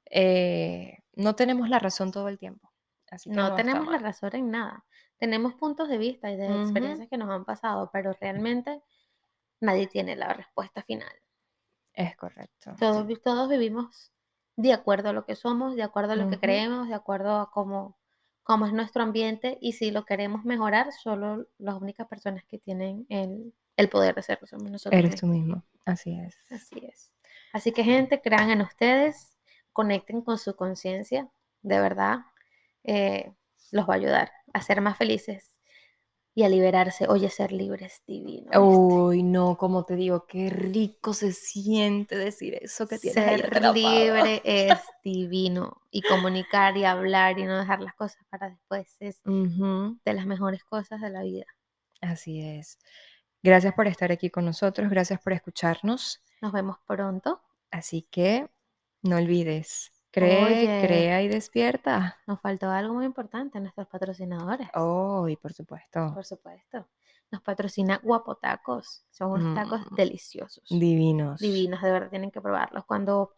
eh, 0.10 1.00
no 1.14 1.36
tenemos 1.36 1.70
la 1.70 1.80
razón 1.80 2.12
todo 2.12 2.30
el 2.30 2.38
tiempo, 2.40 2.72
así 3.12 3.30
que 3.30 3.36
No 3.36 3.56
tenemos 3.56 3.88
la 3.92 3.98
razón 4.00 4.36
en 4.36 4.52
nada. 4.52 4.86
Tenemos 5.18 5.54
puntos 5.56 5.88
de 5.88 5.98
vista 5.98 6.30
y 6.32 6.36
de 6.36 6.46
experiencias 6.62 7.08
que 7.10 7.18
nos 7.18 7.30
han 7.30 7.46
pasado, 7.46 7.90
pero 7.94 8.14
realmente 8.20 8.82
nadie 9.62 9.88
tiene 9.88 10.16
la 10.16 10.34
respuesta 10.34 10.84
final. 10.84 11.12
es 11.94 12.16
correcto. 12.18 12.76
Todos, 12.78 13.08
todos 13.22 13.50
vivimos 13.50 14.12
de 14.58 14.74
acuerdo 14.74 15.10
a 15.10 15.14
lo 15.14 15.26
que 15.26 15.36
somos, 15.36 15.76
de 15.76 15.84
acuerdo 15.84 16.14
a 16.14 16.16
lo 16.16 16.30
que 16.30 16.40
creemos, 16.40 16.88
de 16.90 16.96
acuerdo 16.96 17.38
a 17.40 17.52
cómo, 17.52 17.98
cómo 18.46 18.68
es 18.68 18.74
nuestro 18.74 19.02
ambiente 19.02 19.58
y 19.60 19.74
si 19.74 19.90
lo 19.90 20.06
queremos 20.06 20.46
mejorar, 20.46 20.94
solo 20.94 21.48
las 21.58 21.76
únicas 21.82 22.08
personas 22.08 22.46
que 22.46 22.60
tienen 22.60 23.08
el, 23.10 23.52
el 23.76 23.90
poder 23.90 24.14
de 24.14 24.20
hacerlo 24.20 24.46
somos 24.46 24.70
nosotros 24.70 25.00
eres 25.00 25.20
tú 25.20 25.26
mismo, 25.26 25.64
así 25.84 26.18
es. 26.20 26.38
Así 26.52 26.86
es. 26.86 27.12
Así 27.54 27.72
que 27.72 27.84
gente, 27.84 28.22
crean 28.22 28.52
en 28.52 28.62
ustedes, 28.62 29.36
conecten 29.74 30.22
con 30.22 30.38
su 30.38 30.56
conciencia, 30.56 31.28
de 31.64 31.80
verdad, 31.80 32.20
eh, 32.84 33.34
los 33.72 33.90
va 33.90 33.96
a 33.96 33.98
ayudar 33.98 34.32
a 34.54 34.62
ser 34.62 34.80
más 34.80 34.96
felices 34.96 35.55
y 36.38 36.44
a 36.44 36.50
liberarse. 36.50 37.08
Oye, 37.08 37.30
ser 37.30 37.54
libre 37.54 37.86
es 37.86 38.04
divino. 38.06 38.52
Uy, 38.62 39.24
no, 39.24 39.58
como 39.58 39.86
te 39.86 39.96
digo, 39.96 40.26
qué 40.28 40.50
rico 40.50 41.14
se 41.14 41.32
siente 41.32 42.18
decir 42.18 42.60
eso 42.62 42.88
que 42.88 43.00
tienes 43.00 43.24
Ser 43.24 43.74
libre 43.74 44.42
es 44.44 44.78
divino 45.02 45.82
y 45.90 46.02
comunicar 46.02 46.76
y 46.76 46.84
hablar 46.84 47.40
y 47.40 47.46
no 47.46 47.58
dejar 47.58 47.82
las 47.82 47.96
cosas 47.96 48.22
para 48.30 48.50
después 48.50 48.98
es 49.00 49.22
de 49.24 50.14
las 50.14 50.26
mejores 50.26 50.66
cosas 50.66 51.00
de 51.00 51.10
la 51.10 51.24
vida. 51.24 51.46
así 52.02 52.42
es. 52.42 52.78
Gracias 53.42 53.74
por 53.74 53.88
estar 53.88 54.12
aquí 54.12 54.30
con 54.30 54.44
nosotros, 54.44 54.90
gracias 54.90 55.22
por 55.22 55.32
escucharnos. 55.32 56.22
Nos 56.42 56.52
vemos 56.52 56.78
pronto. 56.86 57.42
Así 57.72 58.02
que 58.12 58.50
no 59.04 59.18
olvides, 59.18 59.92
cree, 60.16 60.44
Oye, 60.44 60.86
crea 60.86 61.22
y 61.22 61.28
despierta. 61.28 62.18
nos 62.28 62.40
faltó 62.42 62.70
algo 62.70 62.94
muy 62.94 63.06
importante, 63.06 63.60
nuestros 63.60 63.88
patrocinadores. 63.88 64.68
Oh, 64.74 65.28
y 65.28 65.36
por 65.36 65.54
supuesto, 65.54 66.12
Por 66.14 66.26
supuesto. 66.26 66.88
Nos 67.32 67.42
patrocina 67.42 68.00
Guapotacos. 68.04 69.04
Son 69.12 69.32
unos 69.32 69.56
tacos 69.56 69.82
mm, 69.92 69.96
deliciosos. 69.96 70.64
divinos. 70.70 71.40
Divinos, 71.40 71.82
de 71.82 71.92
verdad, 71.92 72.10
tienen 72.10 72.32
que 72.32 72.40
probarlos. 72.42 72.86
Cuando, 72.86 73.34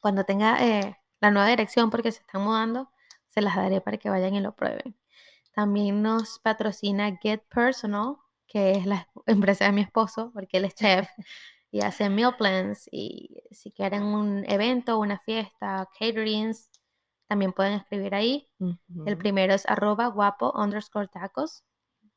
cuando 0.00 0.24
tenga 0.24 0.62
eh, 0.64 0.96
la 1.20 1.30
nueva 1.30 1.48
dirección, 1.48 1.88
porque 1.90 2.12
se 2.12 2.20
están 2.20 2.42
mudando, 2.42 2.90
se 3.28 3.40
las 3.42 3.56
daré 3.56 3.80
para 3.80 3.96
que 3.96 4.10
vayan 4.10 4.34
y 4.34 4.40
lo 4.40 4.54
prueben. 4.54 4.96
También 5.54 6.02
nos 6.02 6.38
patrocina 6.40 7.16
Get 7.22 7.42
Personal, 7.48 8.16
que 8.46 8.72
es 8.72 8.86
la 8.86 9.08
empresa 9.26 9.64
de 9.66 9.72
mi 9.72 9.80
esposo, 9.82 10.30
porque 10.34 10.58
él 10.58 10.66
es 10.66 10.74
chef 10.74 11.08
y 11.70 11.80
hace 11.80 12.08
meal 12.08 12.36
plans. 12.36 12.88
Y 12.90 13.42
si 13.50 13.70
quieren 13.72 14.04
un 14.04 14.44
evento, 14.48 14.98
una 14.98 15.18
fiesta, 15.20 15.88
caterings, 15.98 16.70
también 17.28 17.52
pueden 17.52 17.74
escribir 17.74 18.14
ahí. 18.14 18.48
El 19.04 19.18
primero 19.18 19.54
es 19.54 19.66
arroba 19.66 20.06
guapo 20.08 20.52
underscore 20.54 21.08
tacos 21.08 21.64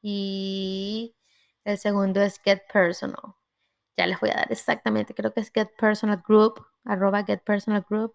y 0.01 1.15
el 1.63 1.77
segundo 1.77 2.21
es 2.21 2.39
Get 2.39 2.61
Personal. 2.71 3.35
Ya 3.97 4.07
les 4.07 4.19
voy 4.19 4.29
a 4.29 4.35
dar 4.35 4.51
exactamente, 4.51 5.13
creo 5.13 5.33
que 5.33 5.41
es 5.41 5.51
Get 5.51 5.69
Personal 5.77 6.23
Group, 6.25 6.65
arroba 6.85 7.23
Get 7.23 7.43
Personal 7.43 7.85
Group. 7.89 8.13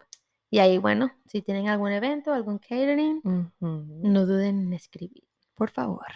Y 0.50 0.60
ahí, 0.60 0.78
bueno, 0.78 1.10
si 1.26 1.42
tienen 1.42 1.68
algún 1.68 1.90
evento, 1.90 2.32
algún 2.32 2.58
catering, 2.58 3.20
no 3.60 4.26
duden 4.26 4.60
en 4.60 4.72
escribir. 4.72 5.24
Por 5.54 5.70
favor. 5.70 6.06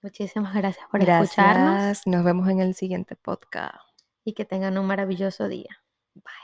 Muchísimas 0.00 0.54
gracias 0.54 0.86
por 0.90 1.00
escucharnos 1.00 1.74
Gracias. 1.74 2.06
Nos 2.06 2.24
vemos 2.24 2.48
en 2.48 2.60
el 2.60 2.74
siguiente 2.74 3.14
podcast 3.14 3.91
y 4.24 4.34
que 4.34 4.44
tengan 4.44 4.78
un 4.78 4.86
maravilloso 4.86 5.48
día. 5.48 5.82
Bye. 6.14 6.42